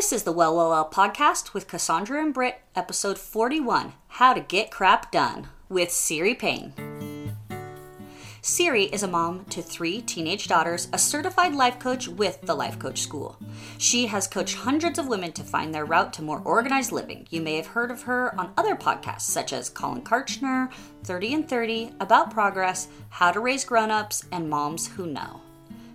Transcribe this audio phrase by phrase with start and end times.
[0.00, 4.40] This is the Well Well Well podcast with Cassandra and Britt, episode 41 How to
[4.40, 6.72] Get Crap Done with Siri Payne.
[8.40, 12.78] Siri is a mom to three teenage daughters, a certified life coach with the Life
[12.78, 13.36] Coach School.
[13.76, 17.26] She has coached hundreds of women to find their route to more organized living.
[17.28, 20.72] You may have heard of her on other podcasts such as Colin Karchner,
[21.04, 25.42] 30 and 30, About Progress, How to Raise Grown Ups, and Moms Who Know.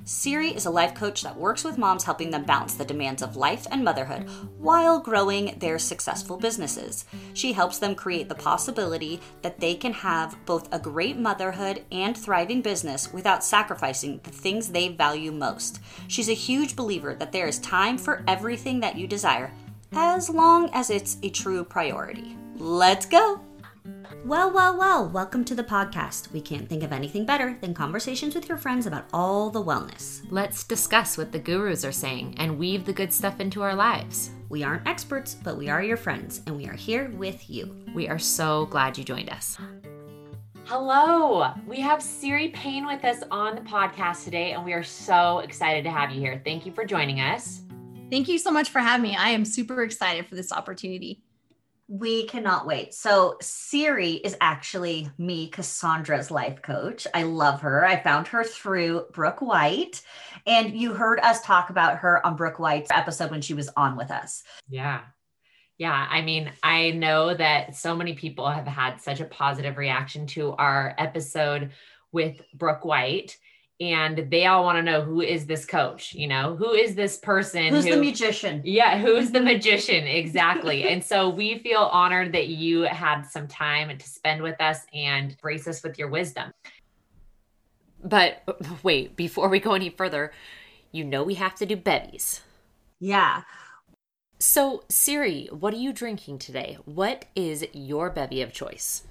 [0.08, 3.36] Siri is a life coach that works with moms, helping them balance the demands of
[3.36, 4.30] life and motherhood
[4.60, 7.05] while growing their successful businesses.
[7.34, 12.16] She helps them create the possibility that they can have both a great motherhood and
[12.16, 15.80] thriving business without sacrificing the things they value most.
[16.08, 19.52] She's a huge believer that there is time for everything that you desire,
[19.91, 22.38] as long as it's a true priority.
[22.58, 23.41] Let's go!
[24.23, 26.31] Well, well, well, welcome to the podcast.
[26.31, 30.21] We can't think of anything better than conversations with your friends about all the wellness.
[30.31, 34.31] Let's discuss what the gurus are saying and weave the good stuff into our lives.
[34.49, 37.76] We aren't experts, but we are your friends, and we are here with you.
[37.93, 39.57] We are so glad you joined us.
[40.63, 45.40] Hello, we have Siri Payne with us on the podcast today, and we are so
[45.40, 46.41] excited to have you here.
[46.43, 47.62] Thank you for joining us.
[48.10, 49.15] Thank you so much for having me.
[49.15, 51.24] I am super excited for this opportunity.
[51.88, 52.94] We cannot wait.
[52.94, 57.05] So, Siri is actually me, Cassandra's life coach.
[57.14, 57.86] I love her.
[57.86, 60.02] I found her through Brooke White.
[60.48, 63.98] And you heard us talk about her on Brooke White's episode when she was on
[63.98, 64.44] with us.
[64.68, 65.02] Yeah.
[65.78, 66.08] Yeah.
[66.09, 70.53] I mean, I know that so many people have had such a positive reaction to
[70.53, 71.72] our episode
[72.12, 73.38] with Brooke White
[73.79, 76.56] and they all want to know who is this coach you know?
[76.56, 78.62] Who is this person who's who, the magician?
[78.63, 80.06] Yeah who's the magician?
[80.06, 80.88] Exactly.
[80.88, 85.38] And so we feel honored that you had some time to spend with us and
[85.41, 86.51] grace us with your wisdom.
[88.03, 88.44] But
[88.84, 90.31] wait before we go any further
[90.91, 92.41] you know we have to do bevies
[93.00, 93.44] yeah.
[94.39, 96.78] So siri what are you drinking today?
[96.85, 99.03] What is your bevy of choice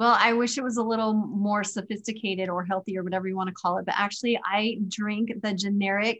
[0.00, 3.48] well, I wish it was a little more sophisticated or healthy or whatever you want
[3.48, 3.86] to call it.
[3.86, 6.18] But actually, I drink the generic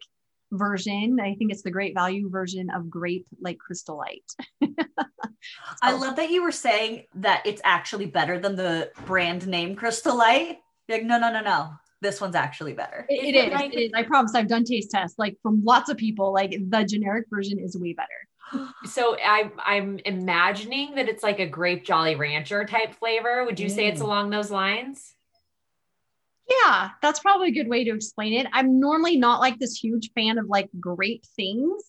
[0.53, 1.19] version.
[1.21, 4.25] I think it's the great value version of grape like crystal light.
[5.83, 10.17] I love that you were saying that it's actually better than the brand name crystal
[10.17, 10.59] light.
[10.89, 11.71] Like, no, no, no, no.
[12.01, 13.06] This one's actually better.
[13.09, 13.53] it, it is.
[13.53, 13.91] Like- it is.
[13.95, 16.33] I promise I've done taste tests like from lots of people.
[16.33, 18.09] Like the generic version is way better
[18.84, 23.44] so I, I'm imagining that it's like a grape Jolly Rancher type flavor.
[23.44, 23.75] Would you mm.
[23.75, 24.05] say it's mm.
[24.05, 25.14] along those lines?
[26.49, 28.47] Yeah, that's probably a good way to explain it.
[28.53, 31.82] I'm normally not like this huge fan of like great things,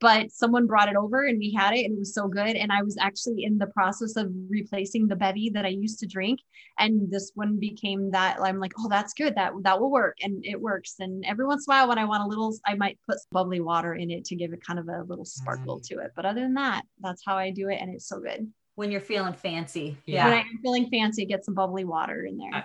[0.00, 2.56] but someone brought it over and we had it and it was so good.
[2.56, 6.06] And I was actually in the process of replacing the bevy that I used to
[6.06, 6.40] drink.
[6.78, 9.34] And this one became that I'm like, oh, that's good.
[9.36, 10.18] That that will work.
[10.22, 10.96] And it works.
[10.98, 13.60] And every once in a while when I want a little, I might put bubbly
[13.60, 15.86] water in it to give it kind of a little sparkle mm.
[15.88, 16.12] to it.
[16.14, 17.78] But other than that, that's how I do it.
[17.80, 18.50] And it's so good.
[18.74, 19.96] When you're feeling fancy.
[20.06, 20.24] Yeah.
[20.24, 22.54] When I'm feeling fancy, get some bubbly water in there.
[22.54, 22.64] I,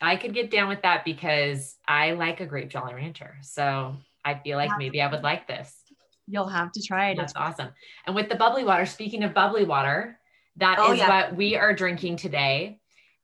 [0.00, 3.36] I could get down with that because I like a grape Jolly Rancher.
[3.42, 5.84] So I feel like maybe I would like this
[6.26, 7.16] you'll have to try it.
[7.16, 7.68] That's awesome.
[8.06, 10.18] And with the bubbly water, speaking of bubbly water,
[10.56, 11.08] that oh, is yeah.
[11.08, 12.80] what we are drinking today.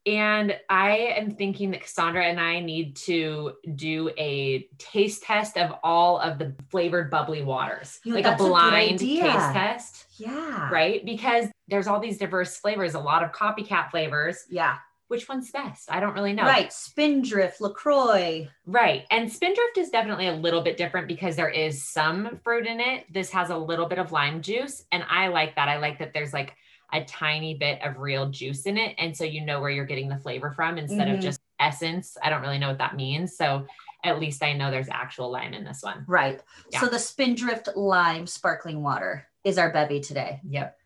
[0.07, 5.75] And I am thinking that Cassandra and I need to do a taste test of
[5.83, 10.07] all of the flavored bubbly waters, you know, like a blind a taste test.
[10.17, 10.71] Yeah.
[10.71, 11.05] Right.
[11.05, 14.45] Because there's all these diverse flavors, a lot of copycat flavors.
[14.49, 14.77] Yeah
[15.11, 15.91] which one's best?
[15.91, 16.45] I don't really know.
[16.45, 16.73] Right.
[16.73, 18.49] Spindrift, LaCroix.
[18.65, 19.07] Right.
[19.11, 23.13] And Spindrift is definitely a little bit different because there is some fruit in it.
[23.13, 24.85] This has a little bit of lime juice.
[24.93, 25.69] And I like that.
[25.69, 26.55] I like that there's like
[26.93, 28.95] a tiny bit of real juice in it.
[28.99, 31.17] And so you know where you're getting the flavor from instead mm-hmm.
[31.17, 32.17] of just essence.
[32.23, 33.37] I don't really know what that means.
[33.37, 33.67] So
[34.05, 36.05] at least I know there's actual lime in this one.
[36.07, 36.41] Right.
[36.71, 36.83] Yeah.
[36.83, 40.41] So the Spindrift lime sparkling water is our bevy today.
[40.49, 40.77] Yep.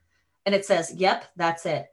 [0.47, 1.91] And it says, yep, that's it.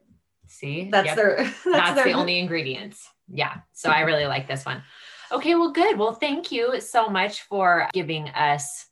[0.52, 1.16] See, that's yep.
[1.16, 2.06] their that's, that's their...
[2.06, 3.10] the only ingredients.
[3.28, 3.62] Yeah.
[3.74, 4.84] So I really like this one.
[5.32, 5.98] Okay, well, good.
[5.98, 8.88] Well, thank you so much for giving us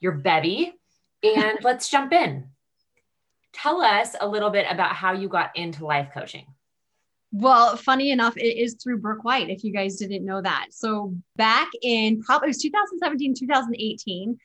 [0.00, 0.72] your bevy.
[1.22, 2.48] And let's jump in.
[3.52, 6.46] Tell us a little bit about how you got into life coaching.
[7.30, 10.68] Well, funny enough, it is through Brooke White, if you guys didn't know that.
[10.70, 14.38] So back in probably it was 2017, 2018,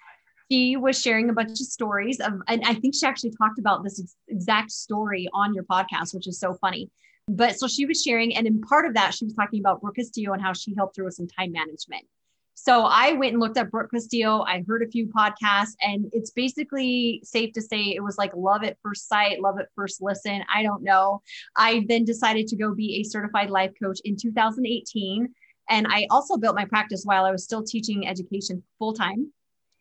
[0.50, 3.84] she was sharing a bunch of stories of, and I think she actually talked about
[3.84, 6.90] this ex- exact story on your podcast, which is so funny.
[7.28, 9.96] But so she was sharing, and in part of that, she was talking about Brooke
[9.96, 12.06] Castillo and how she helped her with some time management.
[12.54, 14.42] So I went and looked at Brooke Castillo.
[14.42, 18.64] I heard a few podcasts, and it's basically safe to say it was like love
[18.64, 20.42] at first sight, love at first listen.
[20.54, 21.22] I don't know.
[21.56, 25.28] I then decided to go be a certified life coach in 2018.
[25.70, 29.32] And I also built my practice while I was still teaching education full time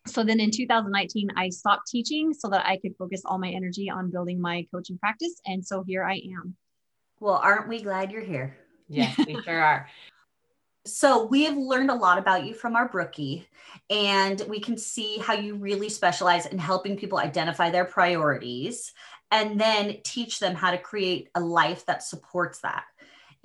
[0.07, 3.91] So then in 2019, I stopped teaching so that I could focus all my energy
[3.91, 5.41] on building my coaching practice.
[5.47, 6.57] And so here I am.
[7.21, 8.57] Well, aren't we glad you're here?
[8.89, 9.89] Yes, we sure are.
[10.85, 13.49] So we have learned a lot about you from our brookie,
[13.91, 18.93] and we can see how you really specialize in helping people identify their priorities
[19.33, 22.85] and then teach them how to create a life that supports that.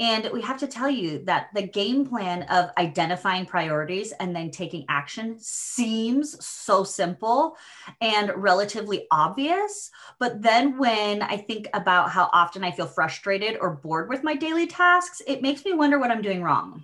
[0.01, 4.49] And we have to tell you that the game plan of identifying priorities and then
[4.49, 7.55] taking action seems so simple
[8.01, 9.91] and relatively obvious.
[10.17, 14.35] But then when I think about how often I feel frustrated or bored with my
[14.35, 16.83] daily tasks, it makes me wonder what I'm doing wrong.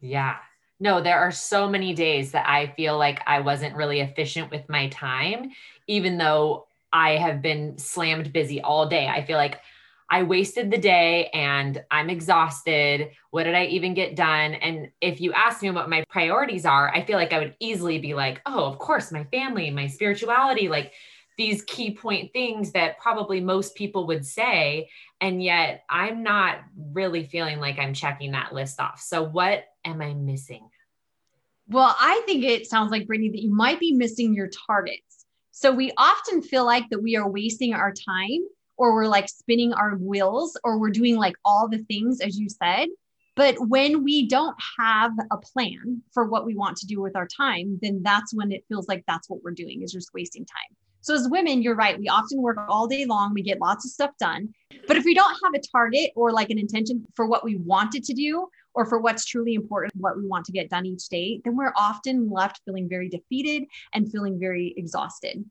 [0.00, 0.36] Yeah.
[0.78, 4.68] No, there are so many days that I feel like I wasn't really efficient with
[4.68, 5.50] my time,
[5.88, 9.08] even though I have been slammed busy all day.
[9.08, 9.58] I feel like
[10.10, 13.10] I wasted the day and I'm exhausted.
[13.30, 14.54] What did I even get done?
[14.54, 17.98] And if you ask me what my priorities are, I feel like I would easily
[17.98, 20.92] be like, oh, of course, my family, my spirituality, like
[21.36, 24.88] these key point things that probably most people would say.
[25.20, 26.58] And yet I'm not
[26.92, 29.00] really feeling like I'm checking that list off.
[29.00, 30.68] So, what am I missing?
[31.68, 35.26] Well, I think it sounds like, Brittany, that you might be missing your targets.
[35.50, 38.40] So, we often feel like that we are wasting our time
[38.78, 42.48] or we're like spinning our wheels or we're doing like all the things, as you
[42.48, 42.88] said.
[43.36, 47.26] But when we don't have a plan for what we want to do with our
[47.26, 50.76] time, then that's when it feels like that's what we're doing is just wasting time.
[51.02, 51.98] So as women, you're right.
[51.98, 53.32] We often work all day long.
[53.32, 54.52] We get lots of stuff done.
[54.88, 58.02] But if we don't have a target or like an intention for what we wanted
[58.04, 61.40] to do or for what's truly important, what we want to get done each day,
[61.44, 63.64] then we're often left feeling very defeated
[63.94, 65.44] and feeling very exhausted.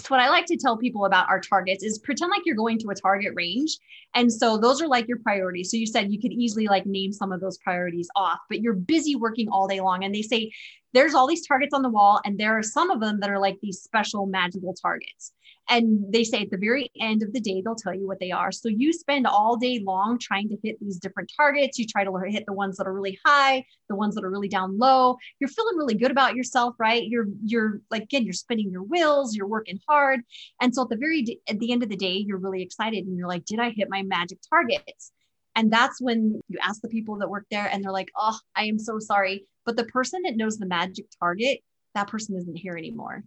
[0.00, 2.78] So what I like to tell people about our targets is pretend like you're going
[2.78, 3.78] to a target range.
[4.14, 5.70] And so those are like your priorities.
[5.70, 8.74] So you said you could easily like name some of those priorities off, but you're
[8.74, 10.04] busy working all day long.
[10.04, 10.50] And they say
[10.92, 13.38] there's all these targets on the wall, and there are some of them that are
[13.38, 15.32] like these special magical targets.
[15.70, 18.32] And they say at the very end of the day, they'll tell you what they
[18.32, 18.50] are.
[18.50, 21.78] So you spend all day long trying to hit these different targets.
[21.78, 24.48] You try to hit the ones that are really high, the ones that are really
[24.48, 25.16] down low.
[25.38, 27.06] You're feeling really good about yourself, right?
[27.06, 30.20] You're you're like again, you're spinning your wheels, you're working hard.
[30.60, 33.16] And so at the very at the end of the day, you're really excited and
[33.16, 35.12] you're like, did I hit my magic targets?
[35.54, 38.64] And that's when you ask the people that work there and they're like, oh, I
[38.64, 39.46] am so sorry.
[39.64, 41.60] But the person that knows the magic target,
[41.94, 43.24] that person isn't here anymore.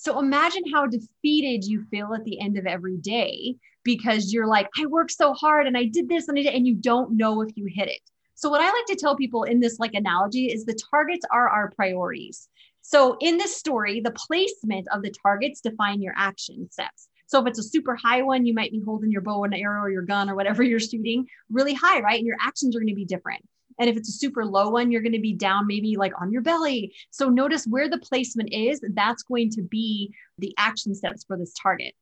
[0.00, 4.66] So imagine how defeated you feel at the end of every day because you're like,
[4.78, 7.42] I worked so hard and I did this and I did, and you don't know
[7.42, 8.00] if you hit it.
[8.34, 11.50] So what I like to tell people in this like analogy is the targets are
[11.50, 12.48] our priorities.
[12.80, 17.08] So in this story, the placement of the targets define your action steps.
[17.26, 19.82] So if it's a super high one, you might be holding your bow and arrow
[19.82, 22.16] or your gun or whatever you're shooting really high, right?
[22.16, 23.44] And your actions are going to be different.
[23.80, 26.30] And if it's a super low one, you're going to be down maybe like on
[26.30, 26.94] your belly.
[27.10, 28.80] So notice where the placement is.
[28.94, 31.94] That's going to be the action steps for this target.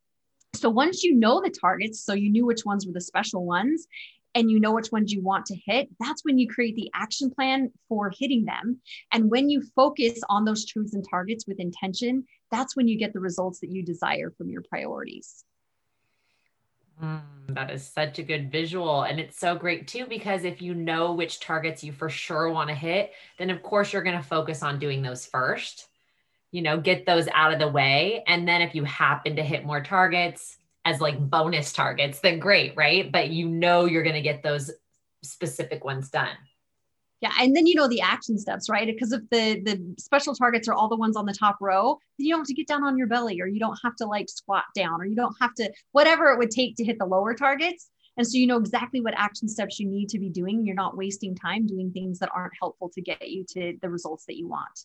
[0.54, 3.86] So once you know the targets, so you knew which ones were the special ones,
[4.34, 7.30] and you know which ones you want to hit, that's when you create the action
[7.30, 8.80] plan for hitting them.
[9.12, 13.12] And when you focus on those truths and targets with intention, that's when you get
[13.12, 15.44] the results that you desire from your priorities.
[17.02, 19.02] Mm, that is such a good visual.
[19.02, 22.68] And it's so great too, because if you know which targets you for sure want
[22.68, 25.88] to hit, then of course you're going to focus on doing those first,
[26.50, 28.24] you know, get those out of the way.
[28.26, 32.74] And then if you happen to hit more targets as like bonus targets, then great,
[32.76, 33.10] right?
[33.10, 34.70] But you know you're going to get those
[35.22, 36.36] specific ones done.
[37.20, 38.86] Yeah, and then you know the action steps, right?
[38.86, 42.26] Because if the the special targets are all the ones on the top row, then
[42.26, 44.28] you don't have to get down on your belly, or you don't have to like
[44.28, 47.34] squat down, or you don't have to whatever it would take to hit the lower
[47.34, 47.90] targets.
[48.16, 50.66] And so you know exactly what action steps you need to be doing.
[50.66, 54.26] You're not wasting time doing things that aren't helpful to get you to the results
[54.26, 54.84] that you want.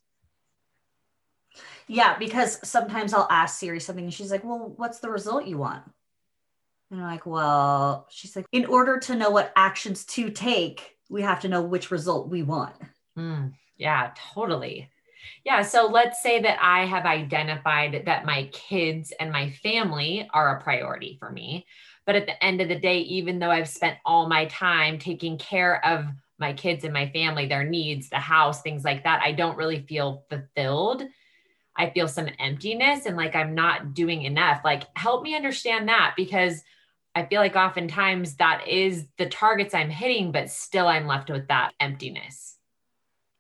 [1.88, 5.58] Yeah, because sometimes I'll ask Siri something and she's like, Well, what's the result you
[5.58, 5.84] want?
[6.92, 11.22] And I'm like, Well, she's like, In order to know what actions to take, we
[11.22, 12.76] have to know which result we want.
[13.18, 14.90] Mm, yeah, totally.
[15.46, 15.62] Yeah.
[15.62, 20.62] So let's say that I have identified that my kids and my family are a
[20.62, 21.66] priority for me.
[22.06, 25.38] But at the end of the day, even though I've spent all my time taking
[25.38, 26.06] care of
[26.40, 29.86] my kids and my family, their needs, the house, things like that, I don't really
[29.88, 31.04] feel fulfilled.
[31.76, 34.62] I feel some emptiness and like I'm not doing enough.
[34.64, 36.62] Like, help me understand that because
[37.16, 41.48] I feel like oftentimes that is the targets I'm hitting, but still I'm left with
[41.48, 42.58] that emptiness.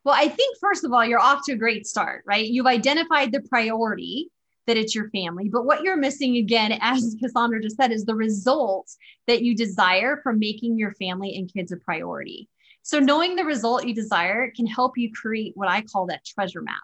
[0.03, 2.45] Well, I think first of all, you're off to a great start, right?
[2.45, 4.29] You've identified the priority
[4.67, 5.49] that it's your family.
[5.49, 10.19] But what you're missing again, as Cassandra just said, is the results that you desire
[10.21, 12.49] from making your family and kids a priority.
[12.81, 16.61] So knowing the result you desire can help you create what I call that treasure
[16.61, 16.81] map.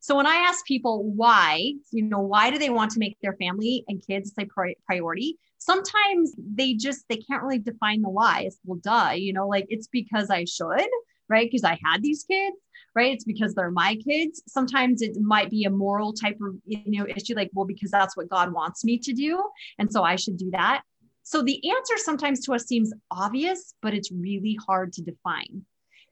[0.00, 3.36] So when I ask people why, you know, why do they want to make their
[3.36, 5.38] family and kids a pri- priority?
[5.64, 8.42] Sometimes they just they can't really define the why.
[8.42, 10.88] It's well, duh, you know, like it's because I should,
[11.30, 11.48] right?
[11.50, 12.56] Because I had these kids,
[12.94, 13.14] right?
[13.14, 14.42] It's because they're my kids.
[14.46, 18.14] Sometimes it might be a moral type of you know issue, like well, because that's
[18.14, 19.42] what God wants me to do,
[19.78, 20.82] and so I should do that.
[21.22, 25.64] So the answer sometimes to us seems obvious, but it's really hard to define.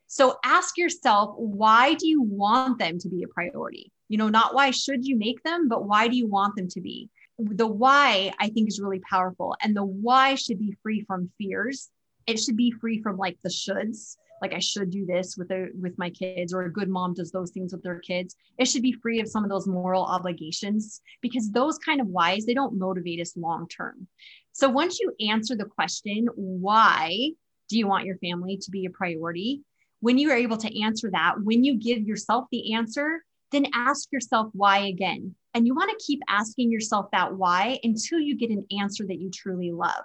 [0.07, 3.93] So ask yourself, why do you want them to be a priority?
[4.09, 6.81] You know, not why should you make them, but why do you want them to
[6.81, 7.11] be?
[7.39, 9.57] The why I think is really powerful.
[9.63, 11.91] And the why should be free from fears.
[12.27, 15.69] It should be free from like the shoulds, like I should do this with a,
[15.81, 18.37] with my kids, or a good mom does those things with their kids.
[18.59, 22.45] It should be free of some of those moral obligations because those kind of whys
[22.45, 24.07] they don't motivate us long term.
[24.53, 27.31] So once you answer the question, why
[27.69, 29.63] do you want your family to be a priority?
[30.03, 34.11] when you are able to answer that, when you give yourself the answer, then ask
[34.11, 35.37] yourself why again.
[35.55, 39.21] And you want to keep asking yourself that why until you get an answer that
[39.21, 40.05] you truly love.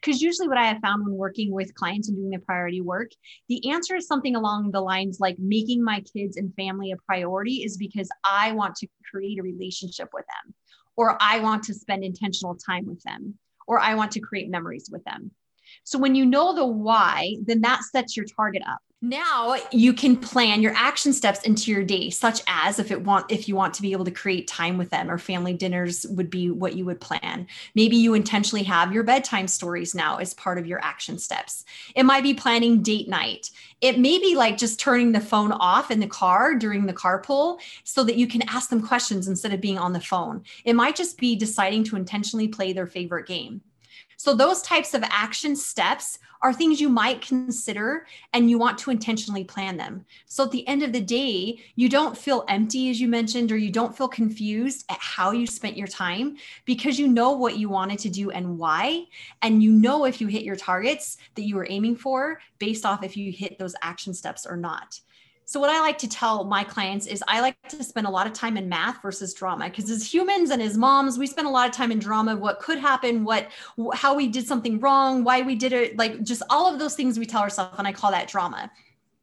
[0.00, 3.12] Because usually, what I have found when working with clients and doing the priority work,
[3.48, 7.62] the answer is something along the lines like making my kids and family a priority
[7.62, 10.54] is because I want to create a relationship with them,
[10.96, 14.88] or I want to spend intentional time with them, or I want to create memories
[14.90, 15.30] with them.
[15.84, 18.80] So when you know the why, then that sets your target up.
[19.04, 23.32] Now you can plan your action steps into your day, such as if it want
[23.32, 26.30] if you want to be able to create time with them or family dinners would
[26.30, 27.48] be what you would plan.
[27.74, 31.64] Maybe you intentionally have your bedtime stories now as part of your action steps.
[31.96, 33.50] It might be planning date night.
[33.80, 37.58] It may be like just turning the phone off in the car during the carpool
[37.82, 40.44] so that you can ask them questions instead of being on the phone.
[40.64, 43.62] It might just be deciding to intentionally play their favorite game.
[44.22, 48.92] So, those types of action steps are things you might consider and you want to
[48.92, 50.06] intentionally plan them.
[50.26, 53.56] So, at the end of the day, you don't feel empty, as you mentioned, or
[53.56, 56.36] you don't feel confused at how you spent your time
[56.66, 59.06] because you know what you wanted to do and why.
[59.42, 63.02] And you know if you hit your targets that you were aiming for based off
[63.02, 65.00] if you hit those action steps or not.
[65.52, 68.26] So, what I like to tell my clients is I like to spend a lot
[68.26, 71.50] of time in math versus drama because as humans and as moms, we spend a
[71.50, 73.50] lot of time in drama, what could happen, what,
[73.92, 77.18] how we did something wrong, why we did it, like just all of those things
[77.18, 77.74] we tell ourselves.
[77.76, 78.70] And I call that drama.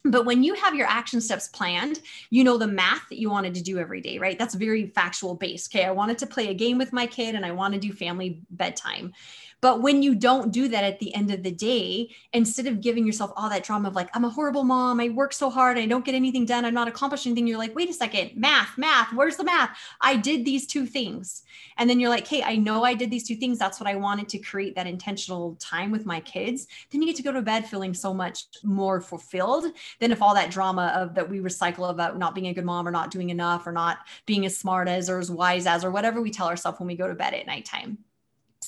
[0.04, 1.98] But when you have your action steps planned,
[2.30, 4.38] you know the math that you wanted to do every day, right?
[4.38, 5.74] That's very factual based.
[5.74, 7.92] Okay, I wanted to play a game with my kid and I want to do
[7.92, 9.14] family bedtime.
[9.60, 13.06] But when you don't do that at the end of the day, instead of giving
[13.06, 15.86] yourself all that drama of like, I'm a horrible mom, I work so hard, I
[15.86, 19.12] don't get anything done, I'm not accomplishing anything, you're like, wait a second, math, math,
[19.12, 19.76] where's the math?
[20.00, 21.42] I did these two things.
[21.76, 23.58] And then you're like, hey, I know I did these two things.
[23.58, 26.66] That's what I wanted to create that intentional time with my kids.
[26.90, 29.66] Then you get to go to bed feeling so much more fulfilled
[29.98, 32.86] than if all that drama of that we recycle about not being a good mom
[32.86, 35.90] or not doing enough or not being as smart as or as wise as or
[35.90, 37.98] whatever we tell ourselves when we go to bed at nighttime.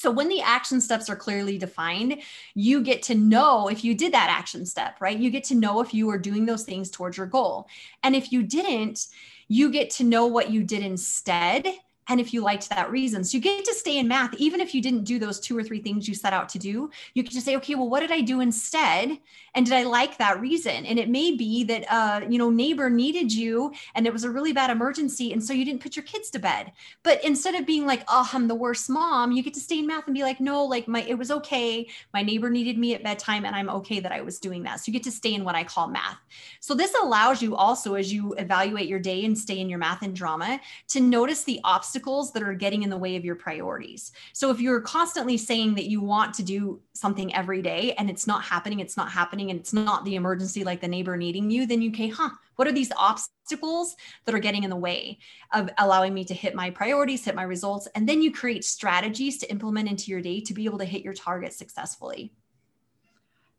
[0.03, 2.23] So when the action steps are clearly defined,
[2.55, 5.17] you get to know if you did that action step, right?
[5.17, 7.69] You get to know if you are doing those things towards your goal.
[8.03, 9.07] And if you didn't,
[9.47, 11.69] you get to know what you did instead
[12.09, 13.23] and if you liked that reason.
[13.23, 15.63] So you get to stay in math, even if you didn't do those two or
[15.63, 18.11] three things you set out to do, you can just say, okay, well, what did
[18.11, 19.19] I do instead?
[19.55, 20.85] And did I like that reason?
[20.85, 24.31] And it may be that, uh, you know, neighbor needed you and it was a
[24.31, 25.33] really bad emergency.
[25.33, 26.73] And so you didn't put your kids to bed.
[27.03, 29.87] But instead of being like, oh, I'm the worst mom, you get to stay in
[29.87, 31.87] math and be like, no, like my, it was okay.
[32.13, 34.81] My neighbor needed me at bedtime and I'm okay that I was doing that.
[34.81, 36.19] So you get to stay in what I call math.
[36.59, 40.03] So this allows you also, as you evaluate your day and stay in your math
[40.03, 43.35] and drama, to notice the obstacles obstacles that are getting in the way of your
[43.35, 44.13] priorities.
[44.33, 48.27] So if you're constantly saying that you want to do something every day and it's
[48.27, 51.67] not happening, it's not happening, and it's not the emergency like the neighbor needing you,
[51.67, 52.31] then you okay, huh?
[52.57, 53.95] What are these obstacles
[54.25, 55.19] that are getting in the way
[55.53, 57.87] of allowing me to hit my priorities, hit my results?
[57.95, 61.03] And then you create strategies to implement into your day to be able to hit
[61.03, 62.33] your target successfully.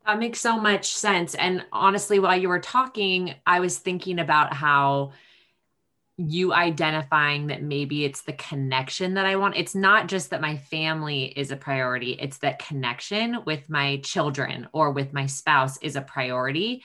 [0.08, 1.36] That makes so much sense.
[1.36, 5.12] And honestly, while you were talking, I was thinking about how
[6.17, 9.58] you identifying that maybe it's the connection that I want.
[9.58, 14.67] It's not just that my family is a priority, it's that connection with my children
[14.74, 16.84] or with my spouse is a priority.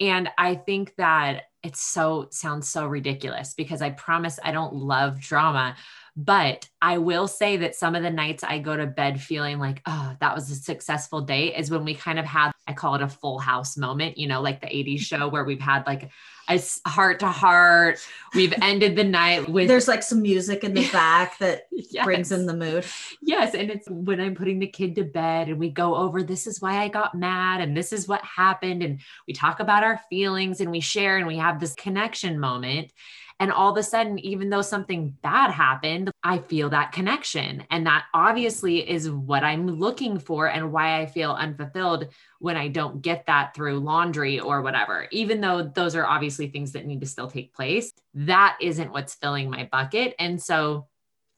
[0.00, 5.20] And I think that it's so sounds so ridiculous because I promise I don't love
[5.20, 5.74] drama,
[6.16, 9.82] but I will say that some of the nights I go to bed feeling like,
[9.86, 13.02] oh, that was a successful day is when we kind of have, I call it
[13.02, 16.10] a full house moment, you know, like the 80s show where we've had like
[16.48, 17.98] a heart to heart.
[18.34, 22.04] We've ended the night with there's like some music in the back that yes.
[22.04, 22.84] brings in the mood.
[23.22, 23.54] Yes.
[23.54, 26.60] And it's when I'm putting the kid to bed and we go over this is
[26.60, 28.82] why I got mad and this is what happened.
[28.82, 32.92] And we talk about our feelings and we share and we have this connection moment.
[33.40, 37.64] And all of a sudden, even though something bad happened, I feel that connection.
[37.70, 42.08] And that obviously is what I'm looking for and why I feel unfulfilled
[42.40, 45.06] when I don't get that through laundry or whatever.
[45.12, 49.14] Even though those are obviously things that need to still take place, that isn't what's
[49.14, 50.14] filling my bucket.
[50.18, 50.88] And so,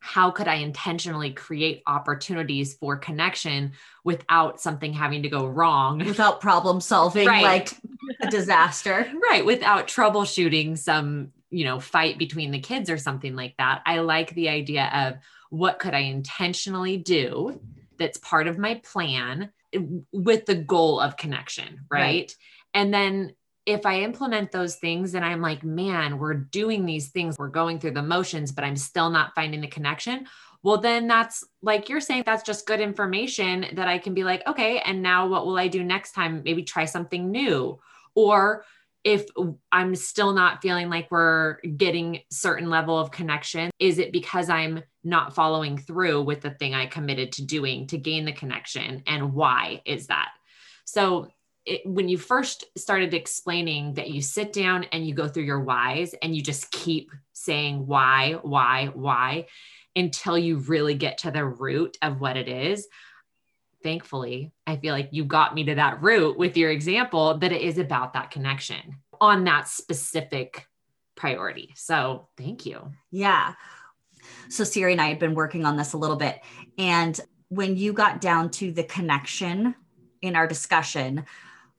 [0.02, 5.99] how could I intentionally create opportunities for connection without something having to go wrong?
[6.07, 7.42] Without problem solving, right.
[7.42, 7.73] like
[8.23, 9.07] a disaster.
[9.30, 9.45] Right.
[9.45, 13.83] Without troubleshooting some you know, fight between the kids or something like that.
[13.87, 15.19] I like the idea of
[15.50, 17.61] what could I intentionally do
[17.99, 19.50] that's part of my plan
[20.12, 22.00] with the goal of connection, right?
[22.00, 22.37] right.
[22.73, 23.35] And then
[23.66, 27.78] if I implement those things and I'm like, man, we're doing these things, we're going
[27.78, 30.26] through the motions, but I'm still not finding the connection.
[30.62, 34.47] Well, then that's like you're saying, that's just good information that I can be like,
[34.47, 36.42] okay, and now what will I do next time?
[36.45, 37.78] Maybe try something new.
[38.14, 38.64] Or
[39.04, 39.26] if
[39.73, 44.83] I'm still not feeling like we're getting certain level of connection, is it because I'm
[45.02, 49.02] not following through with the thing I committed to doing to gain the connection?
[49.07, 50.30] And why is that?
[50.85, 51.28] So
[51.64, 55.61] it, when you first started explaining that you sit down and you go through your
[55.61, 59.47] whys and you just keep saying why, why, why
[59.97, 62.87] until you really get to the root of what it is,
[63.82, 67.62] thankfully, I feel like you got me to that root with your example that it
[67.62, 70.66] is about that connection on that specific
[71.16, 71.72] priority.
[71.76, 72.92] So thank you.
[73.10, 73.54] Yeah.
[74.49, 76.40] So Siri and I had been working on this a little bit.
[76.78, 77.18] And
[77.49, 79.75] when you got down to the connection
[80.22, 81.25] in our discussion,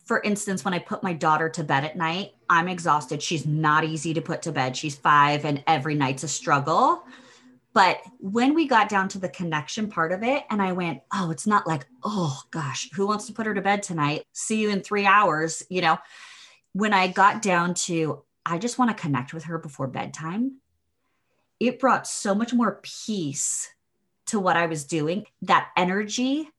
[0.05, 3.21] for instance, when I put my daughter to bed at night, I'm exhausted.
[3.21, 4.75] She's not easy to put to bed.
[4.75, 7.03] She's five, and every night's a struggle.
[7.73, 11.31] But when we got down to the connection part of it, and I went, oh,
[11.31, 14.25] it's not like, oh gosh, who wants to put her to bed tonight?
[14.33, 15.63] See you in three hours.
[15.69, 15.97] You know,
[16.73, 20.57] when I got down to, I just want to connect with her before bedtime,
[21.59, 23.69] it brought so much more peace
[24.27, 25.25] to what I was doing.
[25.43, 26.49] That energy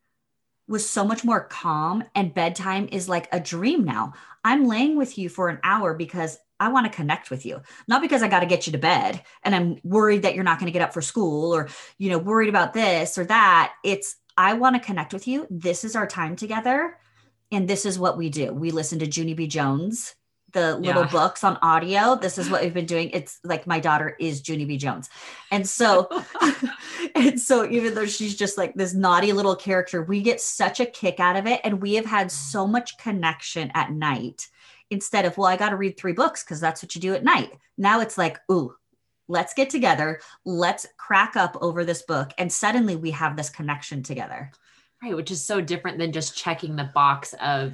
[0.68, 4.14] was so much more calm, and bedtime is like a dream now.
[4.44, 8.02] I'm laying with you for an hour because I want to connect with you, not
[8.02, 10.70] because I got to get you to bed and I'm worried that you're not going
[10.70, 13.72] to get up for school or, you know, worried about this or that.
[13.82, 15.48] It's, I want to connect with you.
[15.50, 16.96] This is our time together.
[17.50, 18.52] And this is what we do.
[18.52, 19.48] We listen to Junie B.
[19.48, 20.14] Jones,
[20.52, 21.10] the little yeah.
[21.10, 22.14] books on audio.
[22.14, 23.10] This is what we've been doing.
[23.10, 24.76] It's like my daughter is Junie B.
[24.76, 25.10] Jones.
[25.50, 26.08] And so,
[27.16, 30.86] and so even though she's just like this naughty little character, we get such a
[30.86, 31.60] kick out of it.
[31.64, 34.48] And we have had so much connection at night
[34.92, 37.24] instead of, well, I got to read three books because that's what you do at
[37.24, 37.52] night.
[37.76, 38.76] Now it's like, ooh,
[39.26, 40.20] let's get together.
[40.44, 42.32] Let's crack up over this book.
[42.38, 44.52] And suddenly we have this connection together.
[45.02, 45.16] Right.
[45.16, 47.72] Which is so different than just checking the box of,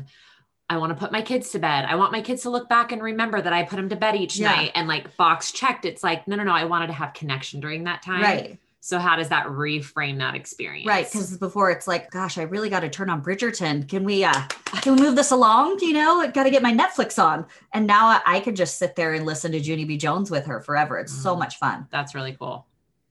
[0.70, 1.84] I want to put my kids to bed.
[1.86, 4.16] I want my kids to look back and remember that I put them to bed
[4.16, 4.54] each yeah.
[4.54, 5.84] night and like box checked.
[5.84, 6.52] It's like, no, no, no.
[6.52, 8.22] I wanted to have connection during that time.
[8.22, 8.58] Right.
[8.80, 10.86] So how does that reframe that experience?
[10.86, 13.88] Right, because before it's like, gosh, I really got to turn on Bridgerton.
[13.88, 14.42] Can we uh
[14.82, 15.78] can we move this along?
[15.80, 17.46] You know, got to get my Netflix on.
[17.72, 19.96] And now I, I could just sit there and listen to Junie B.
[19.96, 20.98] Jones with her forever.
[20.98, 21.88] It's mm, so much fun.
[21.90, 22.66] That's really cool.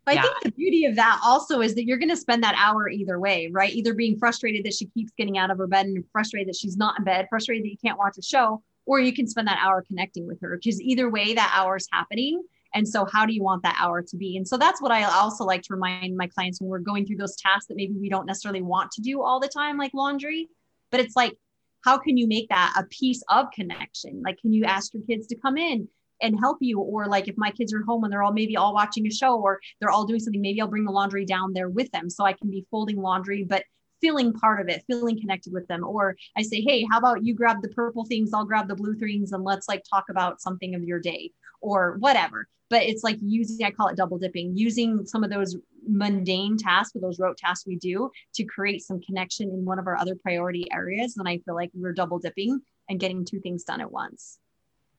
[0.07, 0.21] I yeah.
[0.21, 3.19] think the beauty of that also is that you're going to spend that hour either
[3.19, 3.73] way, right?
[3.73, 6.77] Either being frustrated that she keeps getting out of her bed and frustrated that she's
[6.77, 9.59] not in bed, frustrated that you can't watch a show, or you can spend that
[9.61, 12.41] hour connecting with her because either way that hour is happening
[12.73, 14.37] and so, how do you want that hour to be?
[14.37, 17.17] And so, that's what I also like to remind my clients when we're going through
[17.17, 20.47] those tasks that maybe we don't necessarily want to do all the time, like laundry.
[20.91, 21.35] But it's like,
[21.83, 24.21] how can you make that a piece of connection?
[24.23, 25.87] Like, can you ask your kids to come in
[26.21, 26.79] and help you?
[26.79, 29.39] Or, like, if my kids are home and they're all maybe all watching a show
[29.39, 32.25] or they're all doing something, maybe I'll bring the laundry down there with them so
[32.25, 33.63] I can be folding laundry, but
[34.01, 35.83] feeling part of it, feeling connected with them.
[35.83, 38.95] Or I say, hey, how about you grab the purple things, I'll grab the blue
[38.95, 41.31] things, and let's like talk about something of your day
[41.61, 42.47] or whatever.
[42.69, 45.55] But it's like using, I call it double dipping, using some of those
[45.87, 49.87] mundane tasks or those rote tasks we do to create some connection in one of
[49.87, 51.15] our other priority areas.
[51.17, 54.39] And I feel like we're double dipping and getting two things done at once.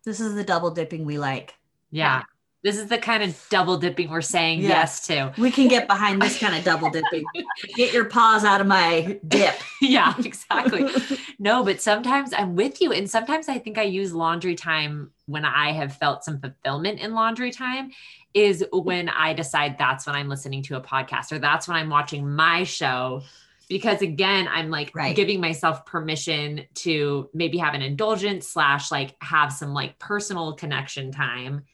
[0.05, 1.55] This is the double dipping we like.
[1.91, 2.23] Yeah.
[2.65, 4.69] This is the kind of double dipping we're saying yeah.
[4.69, 5.33] yes to.
[5.39, 7.25] We can get behind this kind of double dipping.
[7.77, 9.55] get your paws out of my dip.
[9.81, 10.91] yeah, exactly.
[11.39, 12.93] no, but sometimes I'm with you.
[12.93, 17.15] And sometimes I think I use laundry time when I have felt some fulfillment in
[17.15, 17.93] laundry time
[18.35, 21.91] is when I decide that's when I'm listening to a podcast or that's when I'm
[21.91, 23.23] watching my show
[23.69, 25.15] because again i'm like right.
[25.15, 31.13] giving myself permission to maybe have an indulgence slash like have some like personal connection
[31.13, 31.65] time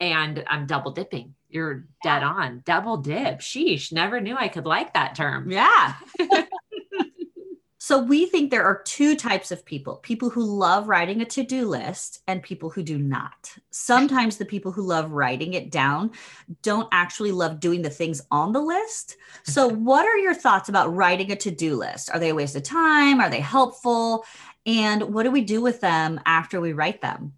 [0.00, 1.34] and I'm double dipping.
[1.48, 2.62] You're dead on.
[2.64, 3.40] Double dip.
[3.40, 3.92] Sheesh.
[3.92, 5.50] Never knew I could like that term.
[5.50, 5.94] Yeah.
[7.90, 11.42] So we think there are two types of people people who love writing a to
[11.42, 13.52] do list and people who do not.
[13.72, 16.12] Sometimes the people who love writing it down
[16.62, 19.16] don't actually love doing the things on the list.
[19.42, 22.10] So, what are your thoughts about writing a to do list?
[22.12, 23.18] Are they a waste of time?
[23.18, 24.24] Are they helpful?
[24.66, 27.32] And what do we do with them after we write them?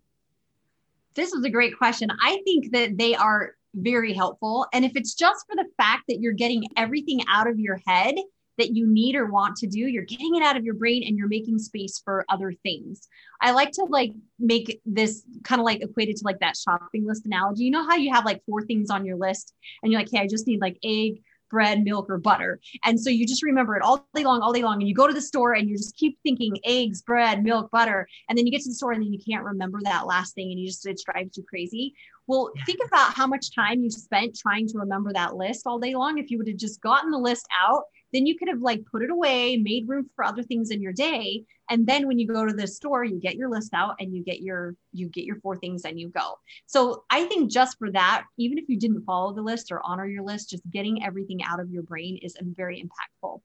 [1.14, 2.10] This is a great question.
[2.22, 4.66] I think that they are very helpful.
[4.72, 8.14] And if it's just for the fact that you're getting everything out of your head,
[8.58, 11.16] that you need or want to do you're getting it out of your brain and
[11.16, 13.08] you're making space for other things
[13.40, 17.26] i like to like make this kind of like equated to like that shopping list
[17.26, 20.10] analogy you know how you have like four things on your list and you're like
[20.10, 21.22] hey i just need like egg
[21.52, 22.58] bread, milk, or butter.
[22.84, 24.80] And so you just remember it all day long, all day long.
[24.80, 28.08] And you go to the store and you just keep thinking eggs, bread, milk, butter.
[28.28, 30.50] And then you get to the store and then you can't remember that last thing
[30.50, 31.94] and you just, it drives you crazy.
[32.26, 35.94] Well, think about how much time you spent trying to remember that list all day
[35.94, 36.18] long.
[36.18, 39.02] If you would have just gotten the list out then you could have like put
[39.02, 41.44] it away, made room for other things in your day.
[41.70, 44.22] And then when you go to the store, you get your list out and you
[44.22, 46.38] get your you get your four things and you go.
[46.66, 50.06] So I think just for that, even if you didn't follow the list or honor
[50.06, 53.40] your list, just getting everything out of your brain is very impactful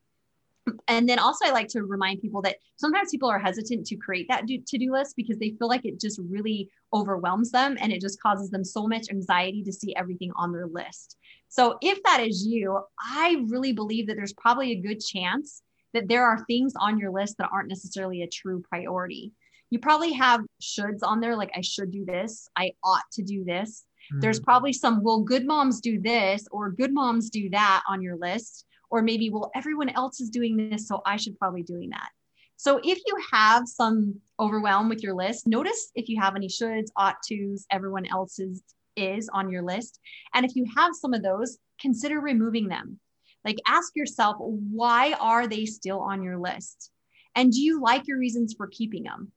[0.87, 4.27] and then also i like to remind people that sometimes people are hesitant to create
[4.27, 8.21] that to-do list because they feel like it just really overwhelms them and it just
[8.21, 11.17] causes them so much anxiety to see everything on their list
[11.49, 15.61] so if that is you i really believe that there's probably a good chance
[15.93, 19.31] that there are things on your list that aren't necessarily a true priority.
[19.69, 22.47] You probably have shoulds on there like i should do this.
[22.55, 23.85] I ought to do this.
[24.11, 24.21] Mm-hmm.
[24.21, 28.15] there's probably some well good moms do this or good moms do that on your
[28.15, 28.65] list.
[28.89, 32.09] Or maybe well everyone else is doing this so i should probably doing that.
[32.57, 36.89] So if you have some overwhelm with your list notice if you have any shoulds
[36.95, 38.61] ought to's everyone else's
[38.97, 39.99] is on your list.
[40.33, 42.99] And if you have some of those consider removing them.
[43.45, 46.91] Like ask yourself why are they still on your list?
[47.35, 49.31] And do you like your reasons for keeping them?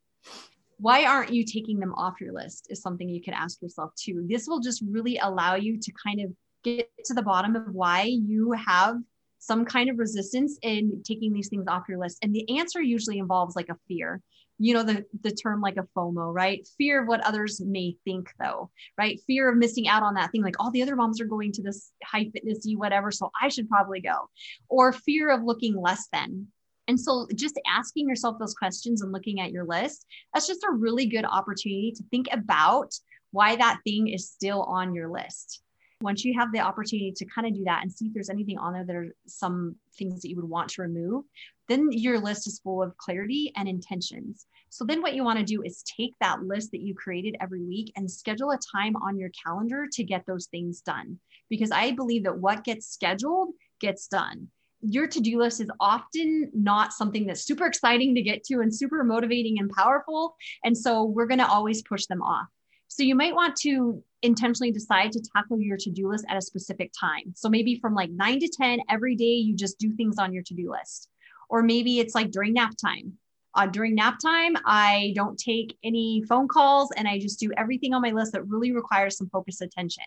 [0.78, 4.26] Why aren't you taking them off your list is something you could ask yourself too.
[4.28, 6.32] This will just really allow you to kind of
[6.64, 8.96] get to the bottom of why you have
[9.38, 12.18] some kind of resistance in taking these things off your list.
[12.22, 14.22] And the answer usually involves like a fear.
[14.62, 16.68] You know, the, the term like a FOMO, right?
[16.76, 19.18] Fear of what others may think, though, right?
[19.26, 20.42] Fear of missing out on that thing.
[20.42, 23.10] Like all the other moms are going to this high fitnessy, whatever.
[23.10, 24.28] So I should probably go.
[24.68, 26.48] Or fear of looking less than.
[26.88, 30.72] And so just asking yourself those questions and looking at your list, that's just a
[30.72, 32.92] really good opportunity to think about
[33.30, 35.62] why that thing is still on your list
[36.00, 38.58] once you have the opportunity to kind of do that and see if there's anything
[38.58, 41.24] on there that are some things that you would want to remove,
[41.68, 44.46] then your list is full of clarity and intentions.
[44.70, 47.62] So then what you want to do is take that list that you created every
[47.62, 51.18] week and schedule a time on your calendar to get those things done.
[51.48, 54.48] Because I believe that what gets scheduled gets done.
[54.80, 58.74] Your to do list is often not something that's super exciting to get to and
[58.74, 60.36] super motivating and powerful.
[60.64, 62.46] And so we're going to always push them off.
[62.86, 66.92] So you might want to intentionally decide to tackle your to-do list at a specific
[66.98, 67.32] time.
[67.34, 70.42] So maybe from like 9 to 10 every day you just do things on your
[70.44, 71.08] to-do list.
[71.48, 73.14] Or maybe it's like during nap time.
[73.54, 77.94] Uh, during nap time, I don't take any phone calls and I just do everything
[77.94, 80.04] on my list that really requires some focused attention.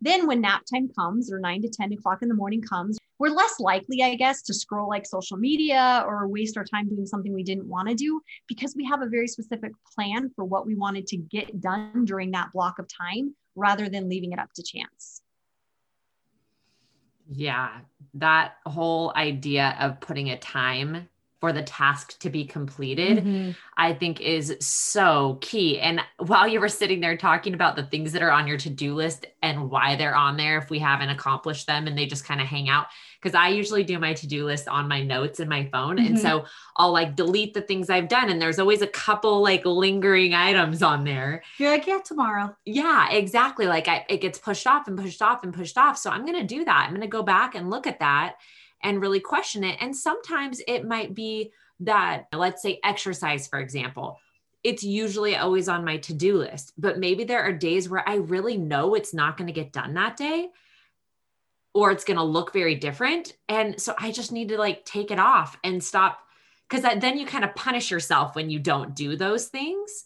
[0.00, 3.30] Then when nap time comes or 9 to 10 o'clock in the morning comes, we're
[3.30, 7.32] less likely, I guess, to scroll like social media or waste our time doing something
[7.32, 10.74] we didn't want to do because we have a very specific plan for what we
[10.74, 14.62] wanted to get done during that block of time rather than leaving it up to
[14.62, 15.22] chance.
[17.28, 17.80] Yeah,
[18.14, 21.08] that whole idea of putting a time
[21.40, 23.50] for the task to be completed, mm-hmm.
[23.76, 25.78] I think is so key.
[25.78, 28.70] And while you were sitting there talking about the things that are on your to
[28.70, 32.24] do list and why they're on there if we haven't accomplished them and they just
[32.24, 32.86] kind of hang out,
[33.20, 35.98] because I usually do my to do list on my notes in my phone.
[35.98, 36.06] Mm-hmm.
[36.06, 36.46] And so
[36.76, 38.30] I'll like delete the things I've done.
[38.30, 41.42] And there's always a couple like lingering items on there.
[41.58, 42.56] You're like, yeah, tomorrow.
[42.64, 43.66] Yeah, exactly.
[43.66, 45.98] Like I, it gets pushed off and pushed off and pushed off.
[45.98, 46.84] So I'm going to do that.
[46.84, 48.36] I'm going to go back and look at that
[48.82, 49.78] and really question it.
[49.80, 54.18] And sometimes it might be that, let's say, exercise, for example.
[54.64, 58.16] It's usually always on my to do list, but maybe there are days where I
[58.16, 60.48] really know it's not going to get done that day
[61.72, 63.36] or it's going to look very different.
[63.48, 66.20] And so I just need to like take it off and stop
[66.68, 70.04] because then you kind of punish yourself when you don't do those things.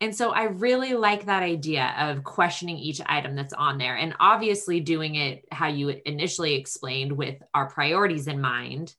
[0.00, 4.14] And so I really like that idea of questioning each item that's on there and
[4.18, 8.94] obviously doing it how you initially explained with our priorities in mind,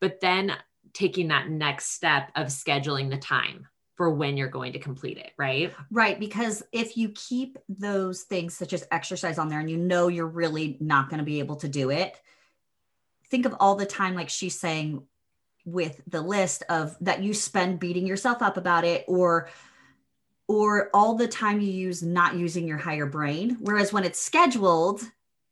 [0.00, 0.52] but then
[0.92, 5.32] taking that next step of scheduling the time for when you're going to complete it,
[5.38, 5.74] right?
[5.90, 6.20] Right.
[6.20, 10.26] Because if you keep those things such as exercise on there and you know you're
[10.26, 12.14] really not going to be able to do it,
[13.30, 15.02] think of all the time, like she's saying,
[15.64, 19.48] with the list of that you spend beating yourself up about it or
[20.48, 25.02] or all the time you use not using your higher brain whereas when it's scheduled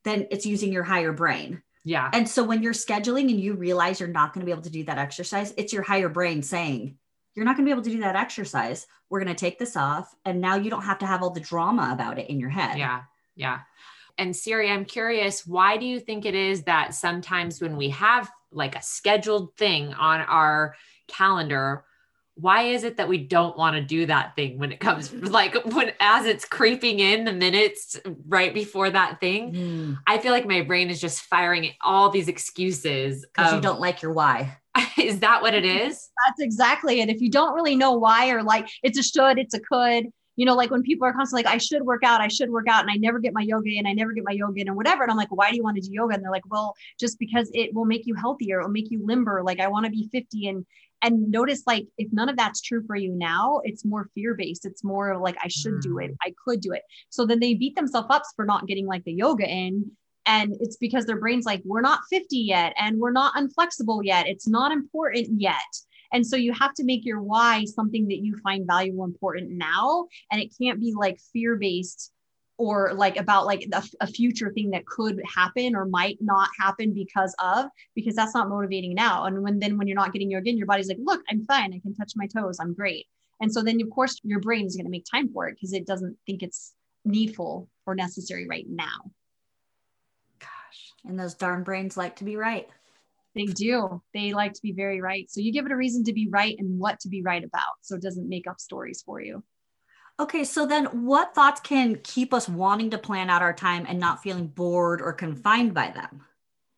[0.03, 2.09] then it's using your higher brain Yeah.
[2.13, 4.69] and so when you're scheduling and you realize you're not going to be able to
[4.69, 6.97] do that exercise it's your higher brain saying
[7.33, 9.75] you're not going to be able to do that exercise we're going to take this
[9.75, 12.49] off and now you don't have to have all the drama about it in your
[12.49, 13.01] head Yeah.
[13.35, 13.59] Yeah.
[14.17, 18.31] And Siri, I'm curious, why do you think it is that sometimes when we have
[18.51, 20.75] like a scheduled thing on our
[21.09, 21.83] calendar,
[22.35, 25.55] why is it that we don't want to do that thing when it comes like
[25.73, 29.55] when as it's creeping in the minutes right before that thing?
[29.55, 29.93] Hmm.
[30.05, 33.25] I feel like my brain is just firing all these excuses.
[33.25, 34.57] because you don't like your why
[34.97, 36.09] is that what it is?
[36.27, 37.09] That's exactly it.
[37.09, 40.45] If you don't really know why, or like it's a should, it's a could, you
[40.45, 42.81] know, like when people are constantly like, I should work out, I should work out,
[42.81, 45.03] and I never get my yoga in, I never get my yoga in, and whatever.
[45.03, 46.15] And I'm like, why do you want to do yoga?
[46.15, 49.05] And they're like, well, just because it will make you healthier, it will make you
[49.05, 49.41] limber.
[49.43, 50.65] Like I want to be 50 and
[51.01, 54.65] and notice like if none of that's true for you now, it's more fear-based.
[54.65, 56.17] It's more of like I should do it, mm.
[56.21, 56.81] I could do it.
[57.09, 59.91] So then they beat themselves up for not getting like the yoga in.
[60.27, 64.27] And it's because their brain's like, we're not 50 yet, and we're not unflexible yet.
[64.27, 65.55] It's not important yet.
[66.11, 70.07] And so you have to make your why something that you find valuable, important now.
[70.31, 72.11] And it can't be like fear based
[72.57, 76.93] or like about like a, a future thing that could happen or might not happen
[76.93, 77.65] because of,
[77.95, 79.25] because that's not motivating now.
[79.25, 81.73] And when then when you're not getting yoga in, your body's like, look, I'm fine.
[81.73, 82.57] I can touch my toes.
[82.59, 83.07] I'm great.
[83.41, 85.73] And so then, of course, your brain is going to make time for it because
[85.73, 89.11] it doesn't think it's needful or necessary right now.
[90.39, 90.93] Gosh.
[91.05, 92.67] and those darn brains like to be right
[93.35, 94.01] They do.
[94.13, 95.29] They like to be very right.
[95.29, 97.75] So you give it a reason to be right and what to be right about.
[97.81, 99.43] So it doesn't make up stories for you.
[100.17, 103.99] Okay, so then what thoughts can keep us wanting to plan out our time and
[103.99, 106.23] not feeling bored or confined by them?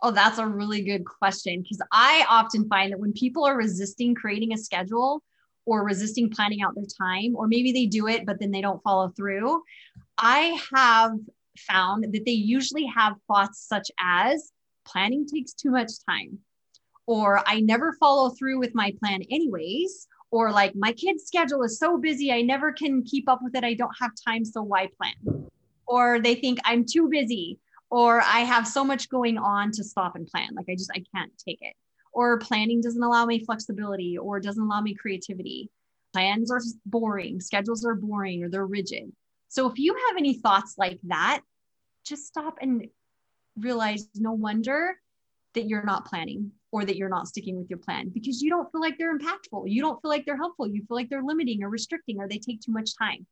[0.01, 4.15] Oh, that's a really good question because I often find that when people are resisting
[4.15, 5.23] creating a schedule
[5.65, 8.81] or resisting planning out their time, or maybe they do it, but then they don't
[8.83, 9.61] follow through,
[10.17, 11.11] I have
[11.59, 14.51] found that they usually have thoughts such as
[14.85, 16.39] planning takes too much time,
[17.05, 21.79] or I never follow through with my plan, anyways, or like my kid's schedule is
[21.79, 23.63] so busy, I never can keep up with it.
[23.63, 25.49] I don't have time, so why plan?
[25.87, 27.59] Or they think I'm too busy
[27.89, 30.49] or I have so much going on to stop and plan.
[30.55, 31.73] Like I just, I can't take it.
[32.11, 35.69] Or planning doesn't allow me flexibility or doesn't allow me creativity.
[36.13, 39.11] Plans are boring, schedules are boring, or they're rigid.
[39.49, 41.41] So if you have any thoughts like that,
[42.05, 42.87] just stop and
[43.57, 44.95] realize no wonder
[45.53, 48.71] that you're not planning or that you're not sticking with your plan because you don't
[48.71, 49.63] feel like they're impactful.
[49.65, 50.67] You don't feel like they're helpful.
[50.67, 53.25] You feel like they're limiting or restricting or they take too much time.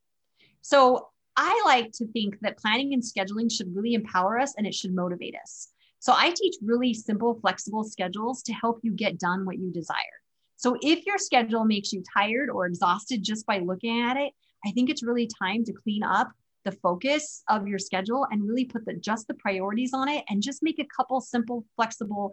[0.62, 4.74] So I like to think that planning and scheduling should really empower us and it
[4.74, 5.68] should motivate us.
[5.98, 10.00] So I teach really simple, flexible schedules to help you get done what you desire.
[10.56, 14.32] So if your schedule makes you tired or exhausted just by looking at it,
[14.64, 16.30] I think it's really time to clean up
[16.64, 20.42] the focus of your schedule and really put the just the priorities on it and
[20.42, 22.32] just make a couple simple, flexible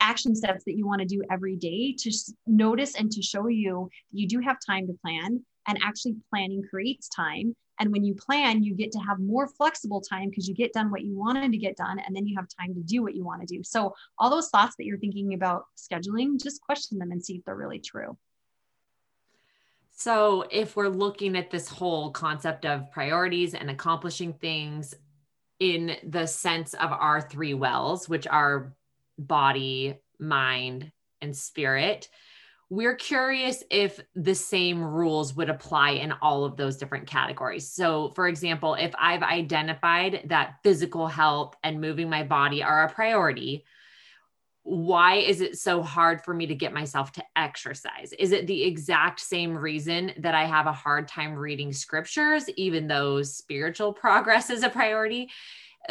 [0.00, 2.10] action steps that you want to do every day to
[2.46, 7.08] notice and to show you you do have time to plan and actually planning creates
[7.08, 7.54] time.
[7.80, 10.90] And when you plan you get to have more flexible time because you get done
[10.90, 13.24] what you wanted to get done and then you have time to do what you
[13.24, 13.62] want to do.
[13.62, 17.44] So all those thoughts that you're thinking about scheduling just question them and see if
[17.44, 18.16] they're really true.
[20.00, 24.94] So, if we're looking at this whole concept of priorities and accomplishing things
[25.58, 28.76] in the sense of our three wells, which are
[29.18, 32.08] body, mind, and spirit,
[32.70, 37.70] we're curious if the same rules would apply in all of those different categories.
[37.70, 42.92] So, for example, if I've identified that physical health and moving my body are a
[42.92, 43.64] priority,
[44.64, 48.12] why is it so hard for me to get myself to exercise?
[48.18, 52.86] Is it the exact same reason that I have a hard time reading scriptures, even
[52.86, 55.30] though spiritual progress is a priority?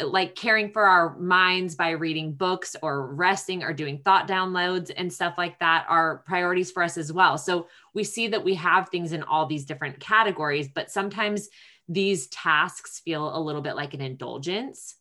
[0.02, 5.12] Like caring for our minds by reading books or resting or doing thought downloads and
[5.12, 7.36] stuff like that are priorities for us as well.
[7.36, 11.48] So we see that we have things in all these different categories, but sometimes
[11.88, 14.94] these tasks feel a little bit like an indulgence.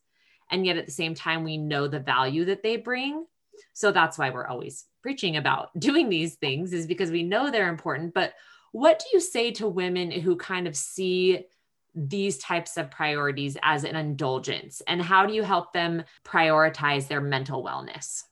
[0.50, 3.26] And yet at the same time, we know the value that they bring.
[3.74, 7.70] So that's why we're always preaching about doing these things, is because we know they're
[7.70, 8.14] important.
[8.14, 8.34] But
[8.72, 11.46] what do you say to women who kind of see
[11.98, 14.82] these types of priorities as an indulgence?
[14.88, 18.24] And how do you help them prioritize their mental wellness?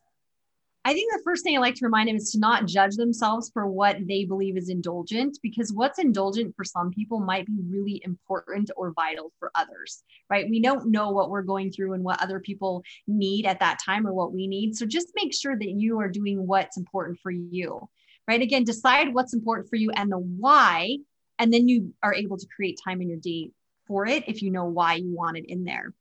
[0.88, 3.50] I think the first thing I like to remind them is to not judge themselves
[3.52, 8.00] for what they believe is indulgent, because what's indulgent for some people might be really
[8.06, 10.48] important or vital for others, right?
[10.48, 14.06] We don't know what we're going through and what other people need at that time
[14.06, 14.76] or what we need.
[14.76, 17.90] So just make sure that you are doing what's important for you,
[18.28, 18.44] right?
[18.44, 20.98] Again, decide what's important for you and the why,
[21.40, 23.52] and then you are able to create time in your day
[23.88, 25.94] for it if you know why you want it in there.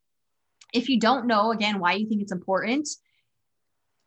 [0.73, 2.89] If you don't know, again, why you think it's important,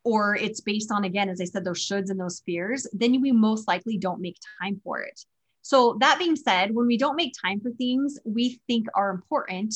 [0.03, 3.31] or it's based on, again, as I said, those shoulds and those fears, then we
[3.31, 5.19] most likely don't make time for it.
[5.61, 9.75] So, that being said, when we don't make time for things we think are important,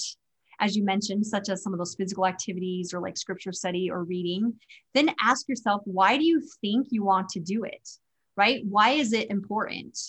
[0.60, 4.04] as you mentioned, such as some of those physical activities or like scripture study or
[4.04, 4.54] reading,
[4.94, 7.90] then ask yourself, why do you think you want to do it?
[8.38, 8.64] Right?
[8.68, 10.00] Why is it important?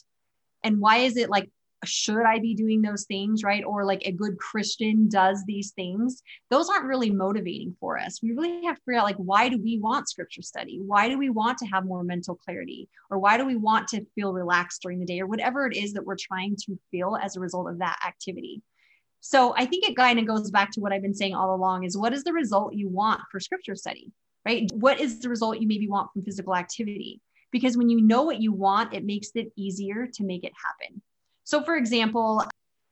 [0.64, 1.50] And why is it like
[1.86, 3.64] should I be doing those things, right?
[3.64, 6.22] Or like a good Christian does these things.
[6.50, 8.20] Those aren't really motivating for us.
[8.22, 10.80] We really have to figure out like why do we want scripture study?
[10.80, 12.88] Why do we want to have more mental clarity?
[13.10, 15.92] Or why do we want to feel relaxed during the day or whatever it is
[15.92, 18.62] that we're trying to feel as a result of that activity?
[19.20, 21.84] So I think it kind of goes back to what I've been saying all along
[21.84, 24.12] is what is the result you want for scripture study,
[24.44, 24.70] right?
[24.74, 27.22] What is the result you maybe want from physical activity?
[27.54, 31.00] Because when you know what you want, it makes it easier to make it happen.
[31.44, 32.42] So, for example,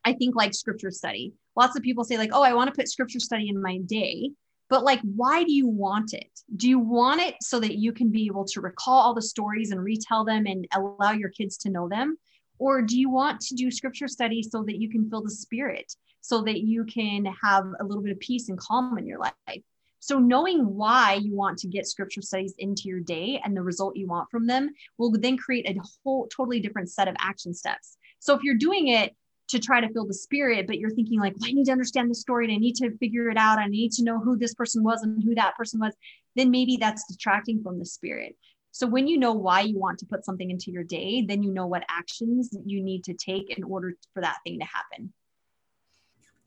[0.04, 1.32] I think like scripture study.
[1.56, 4.30] Lots of people say, like, oh, I want to put scripture study in my day.
[4.70, 6.30] But, like, why do you want it?
[6.54, 9.72] Do you want it so that you can be able to recall all the stories
[9.72, 12.16] and retell them and allow your kids to know them?
[12.60, 15.92] Or do you want to do scripture study so that you can feel the spirit,
[16.20, 19.62] so that you can have a little bit of peace and calm in your life?
[20.04, 23.94] So, knowing why you want to get scripture studies into your day and the result
[23.94, 27.96] you want from them will then create a whole totally different set of action steps.
[28.18, 29.14] So, if you're doing it
[29.50, 32.10] to try to feel the spirit, but you're thinking, like, well, I need to understand
[32.10, 34.54] the story and I need to figure it out, I need to know who this
[34.54, 35.94] person was and who that person was,
[36.34, 38.34] then maybe that's detracting from the spirit.
[38.72, 41.52] So, when you know why you want to put something into your day, then you
[41.52, 45.12] know what actions you need to take in order for that thing to happen.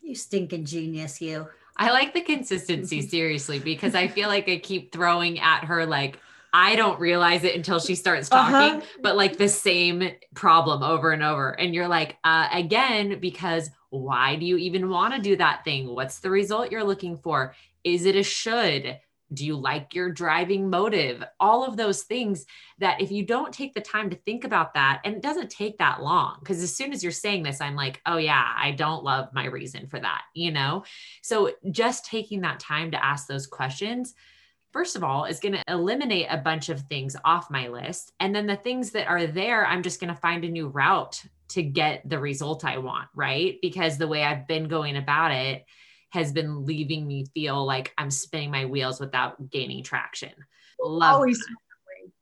[0.02, 1.48] You stinking genius, you.
[1.78, 6.20] I like the consistency seriously because I feel like I keep throwing at her like
[6.54, 8.82] I don't realize it until she starts talking, uh-huh.
[9.02, 11.50] but like the same problem over and over.
[11.50, 15.94] And you're like, uh, again, because why do you even want to do that thing?
[15.94, 17.54] What's the result you're looking for?
[17.84, 18.98] Is it a should?
[19.34, 21.24] Do you like your driving motive?
[21.40, 22.46] All of those things
[22.80, 25.78] that if you don't take the time to think about that, and it doesn't take
[25.80, 29.04] that long, because as soon as you're saying this, I'm like, oh, yeah, I don't
[29.04, 30.84] love my reason for that, you know?
[31.22, 34.14] So just taking that time to ask those questions
[34.76, 38.12] first of all, is going to eliminate a bunch of things off my list.
[38.20, 41.24] And then the things that are there, I'm just going to find a new route
[41.48, 43.56] to get the result I want, right?
[43.62, 45.66] Because the way I've been going about it
[46.16, 50.32] has been leaving me feel like I'm spinning my wheels without gaining traction.
[50.80, 51.40] Love always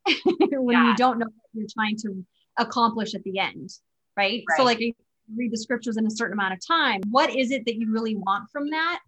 [0.26, 0.90] when yeah.
[0.90, 2.26] you don't know what you're trying to
[2.58, 3.70] accomplish at the end,
[4.18, 4.44] right?
[4.50, 4.58] right.
[4.58, 4.80] So like
[5.36, 7.02] read the scriptures in a certain amount of time.
[7.10, 9.00] What is it that you really want from that?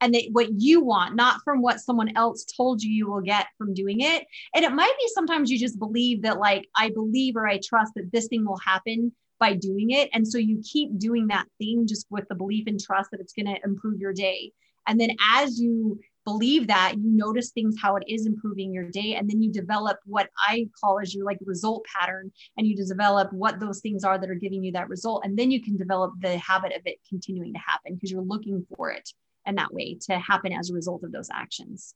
[0.00, 3.46] and that what you want, not from what someone else told you you will get
[3.56, 4.26] from doing it.
[4.54, 7.92] And it might be sometimes you just believe that, like, I believe or I trust
[7.94, 9.12] that this thing will happen
[9.44, 10.08] by doing it.
[10.14, 13.34] And so you keep doing that thing just with the belief and trust that it's
[13.34, 14.52] going to improve your day.
[14.86, 19.16] And then as you believe that, you notice things how it is improving your day.
[19.16, 22.32] And then you develop what I call as your like result pattern.
[22.56, 25.26] And you develop what those things are that are giving you that result.
[25.26, 28.66] And then you can develop the habit of it continuing to happen because you're looking
[28.74, 29.10] for it
[29.44, 31.94] and that way to happen as a result of those actions.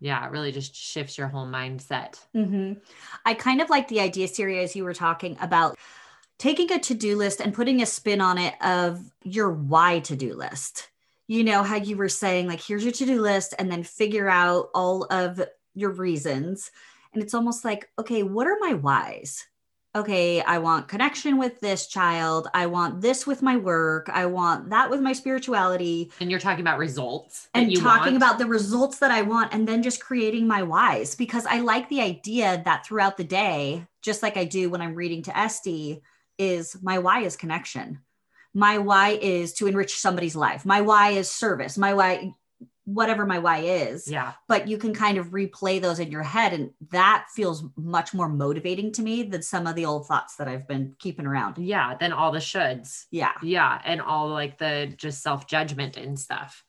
[0.00, 2.24] Yeah, it really just shifts your whole mindset.
[2.34, 2.74] Mm-hmm.
[3.26, 5.76] I kind of like the idea, Siri, as you were talking about
[6.38, 10.16] taking a to do list and putting a spin on it of your why to
[10.16, 10.88] do list.
[11.26, 14.28] You know, how you were saying, like, here's your to do list, and then figure
[14.28, 15.42] out all of
[15.74, 16.70] your reasons.
[17.12, 19.46] And it's almost like, okay, what are my whys?
[19.98, 22.48] okay, I want connection with this child.
[22.54, 24.08] I want this with my work.
[24.08, 26.12] I want that with my spirituality.
[26.20, 27.48] And you're talking about results.
[27.54, 28.16] And talking want.
[28.16, 31.88] about the results that I want and then just creating my whys because I like
[31.88, 36.02] the idea that throughout the day, just like I do when I'm reading to Esty,
[36.38, 38.00] is my why is connection.
[38.54, 40.64] My why is to enrich somebody's life.
[40.64, 41.76] My why is service.
[41.76, 42.32] My why
[42.88, 44.10] whatever my why is.
[44.10, 44.32] Yeah.
[44.48, 46.54] But you can kind of replay those in your head.
[46.54, 50.48] And that feels much more motivating to me than some of the old thoughts that
[50.48, 51.58] I've been keeping around.
[51.58, 51.96] Yeah.
[51.96, 53.04] Than all the shoulds.
[53.10, 53.32] Yeah.
[53.42, 53.82] Yeah.
[53.84, 56.64] And all like the just self judgment and stuff.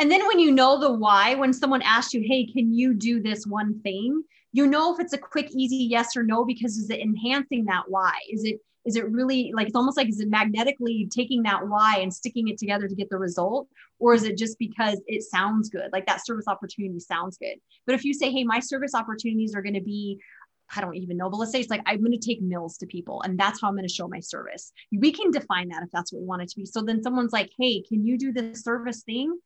[0.00, 3.22] And then when you know the why, when someone asks you, hey, can you do
[3.22, 4.24] this one thing?
[4.52, 7.84] You know if it's a quick, easy yes or no, because is it enhancing that
[7.86, 8.12] why?
[8.28, 11.98] Is it is it really like it's almost like is it magnetically taking that why
[11.98, 13.68] and sticking it together to get the result
[13.98, 17.56] or is it just because it sounds good like that service opportunity sounds good
[17.86, 20.18] but if you say hey my service opportunities are going to be
[20.74, 22.86] I don't even know, but let's say it's like I'm going to take meals to
[22.86, 24.72] people and that's how I'm going to show my service.
[24.90, 26.64] We can define that if that's what we want it to be.
[26.64, 29.38] So then someone's like, hey, can you do this service thing?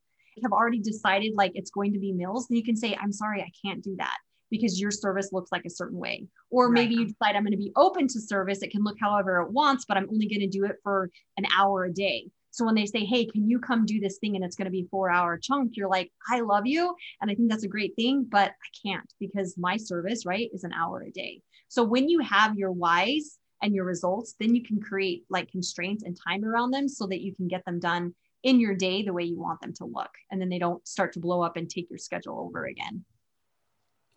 [0.42, 3.40] have already decided like it's going to be meals, then you can say, I'm sorry,
[3.40, 4.18] I can't do that
[4.50, 6.26] because your service looks like a certain way.
[6.50, 8.62] Or maybe you decide I'm going to be open to service.
[8.62, 11.46] It can look however it wants, but I'm only going to do it for an
[11.56, 12.30] hour a day.
[12.50, 14.34] So when they say, Hey, can you come do this thing?
[14.34, 16.94] And it's going to be four hour chunk, you're like, I love you.
[17.20, 20.64] And I think that's a great thing, but I can't because my service, right, is
[20.64, 21.42] an hour a day.
[21.68, 26.04] So when you have your whys and your results, then you can create like constraints
[26.04, 29.12] and time around them so that you can get them done in your day the
[29.12, 30.10] way you want them to look.
[30.30, 33.04] And then they don't start to blow up and take your schedule over again.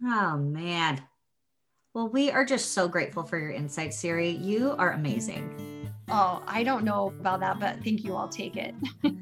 [0.04, 1.02] Oh, man.
[1.94, 4.30] Well, we are just so grateful for your insights, Siri.
[4.30, 5.90] You are amazing.
[6.10, 8.16] Oh, I don't know about that, but thank you.
[8.16, 8.74] I'll take it.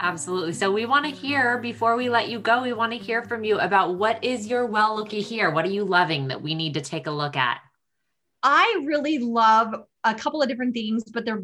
[0.00, 0.52] Absolutely.
[0.52, 3.44] So we want to hear before we let you go, we want to hear from
[3.44, 5.50] you about what is your well looky here?
[5.50, 7.60] What are you loving that we need to take a look at?
[8.42, 11.42] I really love a couple of different things, but they're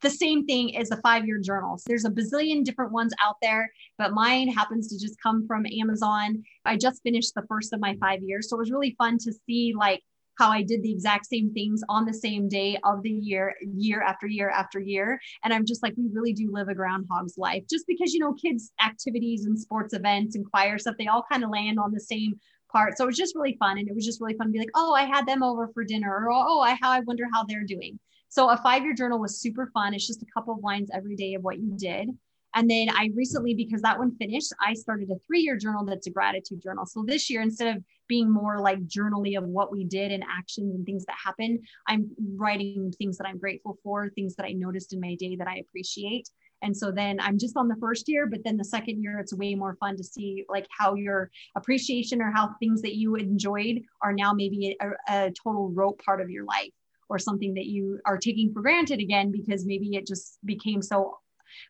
[0.00, 1.84] the same thing as the five year journals.
[1.86, 6.42] There's a bazillion different ones out there, but mine happens to just come from Amazon.
[6.64, 8.48] I just finished the first of my five years.
[8.48, 10.02] So it was really fun to see like
[10.38, 14.02] how I did the exact same things on the same day of the year, year
[14.02, 15.20] after year after year.
[15.42, 18.34] And I'm just like, we really do live a groundhog's life just because, you know,
[18.34, 22.00] kids' activities and sports events and choir stuff, they all kind of land on the
[22.00, 22.38] same
[22.70, 22.96] part.
[22.96, 23.78] So it was just really fun.
[23.78, 25.84] And it was just really fun to be like, oh, I had them over for
[25.84, 27.98] dinner, or oh, I how I wonder how they're doing.
[28.28, 29.94] So a five year journal was super fun.
[29.94, 32.10] It's just a couple of lines every day of what you did.
[32.54, 36.06] And then I recently, because that one finished, I started a three year journal that's
[36.06, 36.86] a gratitude journal.
[36.86, 40.74] So this year, instead of being more like journally of what we did and actions
[40.74, 44.92] and things that happened, I'm writing things that I'm grateful for, things that I noticed
[44.94, 46.30] in my day that I appreciate.
[46.62, 49.32] And so then I'm just on the first year, but then the second year, it's
[49.32, 53.82] way more fun to see like how your appreciation or how things that you enjoyed
[54.02, 56.72] are now maybe a, a total rote part of your life
[57.08, 61.18] or something that you are taking for granted again because maybe it just became so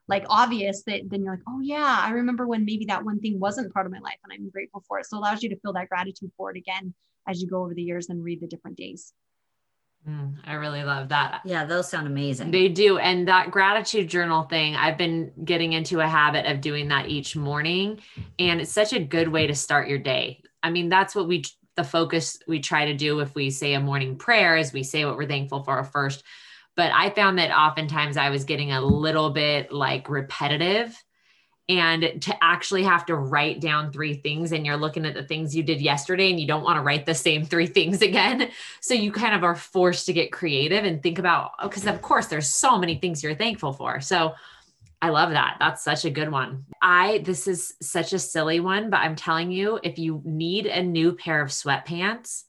[0.08, 3.38] like obvious that then you're like, oh yeah, I remember when maybe that one thing
[3.38, 5.06] wasn't part of my life and I'm grateful for it.
[5.06, 6.94] So it allows you to feel that gratitude for it again
[7.28, 9.12] as you go over the years and read the different days.
[10.08, 11.42] Mm, I really love that.
[11.44, 12.50] Yeah, those sound amazing.
[12.50, 12.98] They do.
[12.98, 17.36] And that gratitude journal thing, I've been getting into a habit of doing that each
[17.36, 18.00] morning.
[18.38, 20.42] And it's such a good way to start your day.
[20.62, 21.44] I mean, that's what we
[21.78, 25.04] the focus we try to do if we say a morning prayer is we say
[25.04, 26.24] what we're thankful for first.
[26.74, 31.00] But I found that oftentimes I was getting a little bit like repetitive.
[31.70, 35.54] And to actually have to write down three things and you're looking at the things
[35.54, 38.50] you did yesterday and you don't want to write the same three things again.
[38.80, 42.26] So you kind of are forced to get creative and think about because of course
[42.26, 44.00] there's so many things you're thankful for.
[44.00, 44.34] So
[45.00, 45.56] I love that.
[45.60, 46.66] That's such a good one.
[46.82, 50.82] I, this is such a silly one, but I'm telling you, if you need a
[50.82, 52.44] new pair of sweatpants,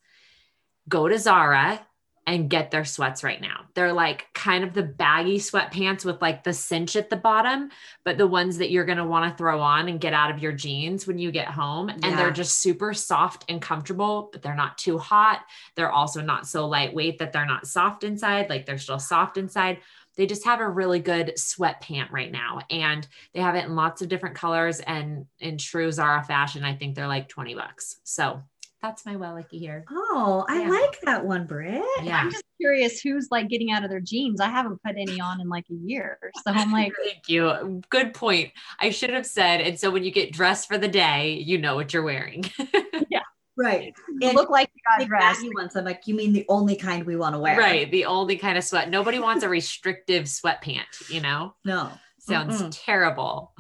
[0.88, 1.86] go to Zara
[2.30, 3.62] and get their sweats right now.
[3.74, 7.72] They're like kind of the baggy sweatpants with like the cinch at the bottom,
[8.06, 10.38] but the ones that you're going to want to throw on and get out of
[10.38, 11.90] your jeans when you get home.
[11.90, 12.16] And yeah.
[12.16, 15.42] they're just super soft and comfortable, but they're not too hot.
[15.76, 19.80] They're also not so lightweight that they're not soft inside, like they're still soft inside
[20.20, 23.76] they just have a really good sweat pant right now and they have it in
[23.76, 28.02] lots of different colors and in true Zara fashion I think they're like 20 bucks
[28.04, 28.44] so
[28.82, 29.84] that's my well lucky here.
[29.92, 30.70] Oh, I yeah.
[30.70, 31.84] like that one, Britt.
[32.02, 32.22] Yeah.
[32.22, 34.40] I'm just curious who's like getting out of their jeans.
[34.40, 36.18] I haven't put any on in like a year.
[36.46, 37.82] So I'm like, thank you.
[37.90, 38.52] Good point.
[38.80, 41.76] I should have said, and so when you get dressed for the day, you know
[41.76, 42.46] what you're wearing.
[43.10, 43.24] yeah.
[43.60, 43.94] Right.
[44.22, 45.46] It look like you got dressed.
[45.54, 45.76] Ones.
[45.76, 47.58] I'm like, you mean the only kind we want to wear?
[47.58, 47.92] Right.
[47.92, 48.90] The only kind of sweat.
[48.90, 51.56] Nobody wants a restrictive sweatpant, you know?
[51.66, 51.92] No.
[52.20, 52.70] Sounds Mm-mm.
[52.72, 53.54] terrible.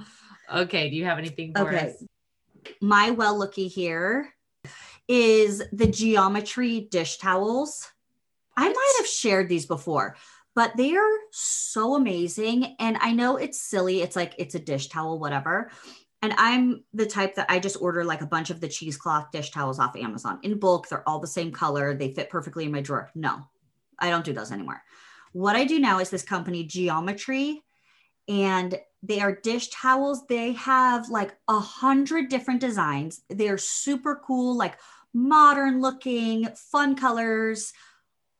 [0.53, 0.89] Okay.
[0.89, 1.89] Do you have anything for okay.
[1.89, 2.03] us?
[2.81, 4.33] My well looky here
[5.07, 7.91] is the geometry dish towels.
[8.55, 10.15] I might have shared these before,
[10.55, 12.75] but they are so amazing.
[12.79, 14.01] And I know it's silly.
[14.01, 15.71] It's like it's a dish towel, whatever.
[16.21, 19.51] And I'm the type that I just order like a bunch of the cheesecloth dish
[19.51, 20.89] towels off Amazon in bulk.
[20.89, 21.93] They're all the same color.
[21.93, 23.09] They fit perfectly in my drawer.
[23.15, 23.47] No,
[23.97, 24.81] I don't do those anymore.
[25.31, 27.63] What I do now is this company, Geometry,
[28.27, 30.27] and they are dish towels.
[30.27, 33.21] They have like a hundred different designs.
[33.29, 34.77] They're super cool, like
[35.13, 37.71] modern looking, fun colors,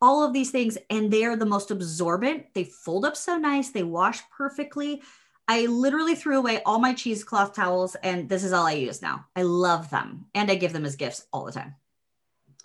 [0.02, 0.76] all of these things.
[0.90, 2.52] And they are the most absorbent.
[2.54, 3.70] They fold up so nice.
[3.70, 5.02] They wash perfectly.
[5.50, 9.26] I literally threw away all my cheesecloth towels, and this is all I use now.
[9.34, 11.74] I love them, and I give them as gifts all the time.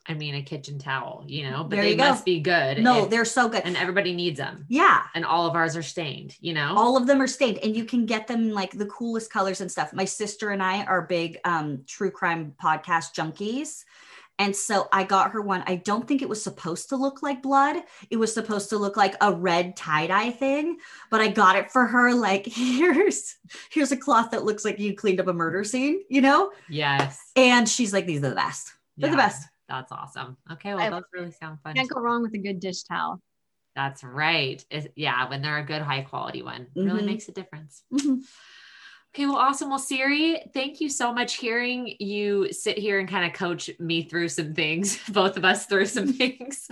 [0.08, 2.10] I mean, a kitchen towel, you know, but they go.
[2.10, 2.78] must be good.
[2.84, 3.64] No, if- they're so good.
[3.66, 4.66] and everybody needs them.
[4.70, 5.02] yeah.
[5.16, 6.76] And all of ours are stained, you know?
[6.78, 9.62] all of them are stained and you can get them in, like the coolest colors
[9.62, 13.84] and stuff my sister and i are big um true crime podcast junkies
[14.40, 17.42] and so i got her one i don't think it was supposed to look like
[17.42, 17.78] blood
[18.10, 20.78] it was supposed to look like a red tie-dye thing
[21.10, 23.36] but i got it for her like here's
[23.72, 27.32] here's a cloth that looks like you cleaned up a murder scene you know yes.
[27.36, 30.38] and she's like these are the best they're the best That's awesome.
[30.52, 30.76] Okay.
[30.76, 31.74] Well, love those really sound fun.
[31.74, 33.20] Can't go wrong with a good dish towel.
[33.76, 34.64] That's right.
[34.70, 35.28] It- yeah.
[35.28, 37.06] When they're a good, high quality one, really Mhm.
[37.06, 37.84] makes a difference.
[37.92, 38.22] Mhm.
[39.16, 39.70] Okay, well, awesome.
[39.70, 41.36] Well, Siri, thank you so much.
[41.36, 45.68] Hearing you sit here and kind of coach me through some things, both of us
[45.68, 46.68] through some things,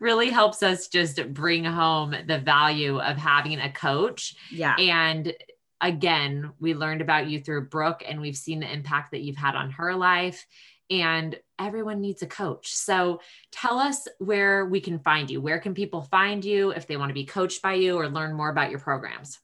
[0.00, 4.34] really helps us just bring home the value of having a coach.
[4.50, 5.32] yeah And
[5.80, 9.54] again, we learned about you through Brooke, and we've seen the impact that you've had
[9.54, 10.44] on her life.
[10.90, 12.74] And everyone needs a coach.
[12.74, 13.20] So
[13.52, 15.40] tell us where we can find you.
[15.40, 18.34] Where can people find you if they want to be coached by you or learn
[18.34, 19.38] more about your programs?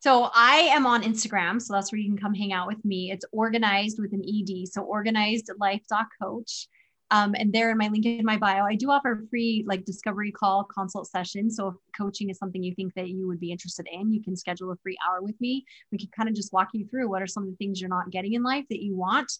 [0.00, 1.60] So I am on Instagram.
[1.60, 3.10] So that's where you can come hang out with me.
[3.10, 4.66] It's organized with an ED.
[4.68, 5.82] So organized life
[6.20, 6.68] coach.
[7.12, 10.30] Um, and there in my link in my bio, I do offer free like discovery
[10.30, 11.50] call consult session.
[11.50, 14.36] So if coaching is something you think that you would be interested in, you can
[14.36, 15.64] schedule a free hour with me.
[15.90, 17.90] We can kind of just walk you through what are some of the things you're
[17.90, 19.30] not getting in life that you want.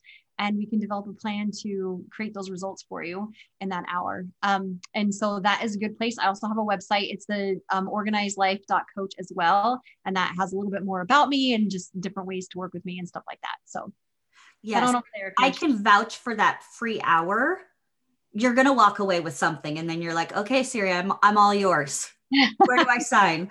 [0.40, 3.30] And we can develop a plan to create those results for you
[3.60, 4.24] in that hour.
[4.42, 6.18] Um, and so that is a good place.
[6.18, 7.12] I also have a website.
[7.12, 9.80] It's the um, organizedlife.coach as well.
[10.04, 12.72] And that has a little bit more about me and just different ways to work
[12.72, 13.58] with me and stuff like that.
[13.66, 13.92] So
[14.62, 15.34] yes over there.
[15.38, 17.60] I can vouch for that free hour.
[18.32, 21.54] You're gonna walk away with something, and then you're like, "Okay, Siri, I'm I'm all
[21.54, 22.10] yours.
[22.58, 23.50] Where do I sign?"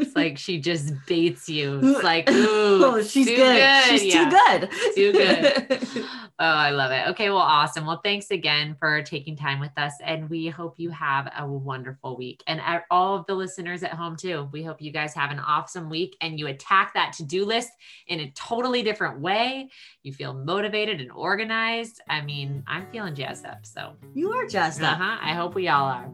[0.00, 1.80] It's like she just baits you.
[1.94, 3.84] It's like, ooh, oh, she's too good.
[3.84, 4.28] She's yeah.
[4.28, 4.70] too good.
[4.94, 6.04] Too good.
[6.40, 7.06] Oh, I love it.
[7.10, 7.86] Okay, well, awesome.
[7.86, 9.92] Well, thanks again for taking time with us.
[10.04, 12.42] And we hope you have a wonderful week.
[12.48, 14.48] And all of the listeners at home, too.
[14.50, 17.70] We hope you guys have an awesome week and you attack that to do list
[18.08, 19.70] in a totally different way.
[20.02, 22.00] You feel motivated and organized.
[22.08, 23.64] I mean, I'm feeling jazzed up.
[23.64, 25.18] So, you are just uh huh.
[25.22, 26.10] I hope we all are.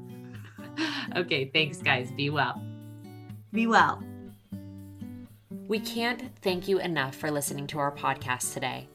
[1.16, 2.10] okay, thanks, guys.
[2.12, 2.62] Be well.
[3.52, 4.02] Be well.
[5.66, 8.88] We can't thank you enough for listening to our podcast today.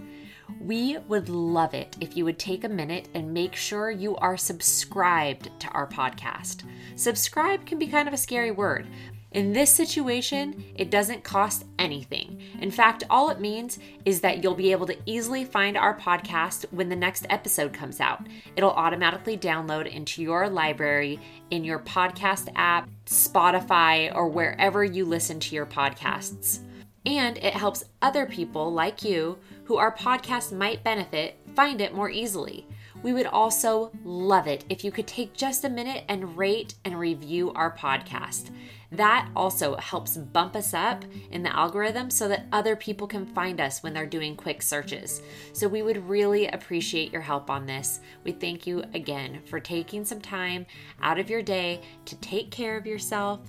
[0.62, 4.38] We would love it if you would take a minute and make sure you are
[4.38, 6.64] subscribed to our podcast.
[6.96, 8.88] Subscribe can be kind of a scary word.
[9.36, 12.40] In this situation, it doesn't cost anything.
[12.62, 16.64] In fact, all it means is that you'll be able to easily find our podcast
[16.72, 18.26] when the next episode comes out.
[18.56, 21.20] It'll automatically download into your library
[21.52, 26.60] in your podcast app, Spotify, or wherever you listen to your podcasts.
[27.06, 32.10] And it helps other people like you who our podcast might benefit find it more
[32.10, 32.66] easily.
[33.04, 36.98] We would also love it if you could take just a minute and rate and
[36.98, 38.50] review our podcast.
[38.92, 43.60] That also helps bump us up in the algorithm so that other people can find
[43.60, 45.22] us when they're doing quick searches.
[45.54, 48.00] So we would really appreciate your help on this.
[48.24, 50.66] We thank you again for taking some time
[51.02, 53.40] out of your day to take care of yourself,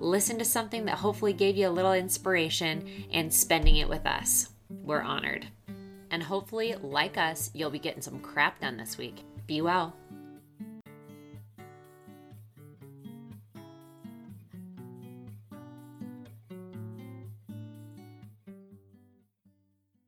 [0.00, 4.50] listen to something that hopefully gave you a little inspiration, and spending it with us.
[4.68, 5.46] We're honored.
[6.10, 9.24] And hopefully, like us, you'll be getting some crap done this week.
[9.46, 9.96] Be well.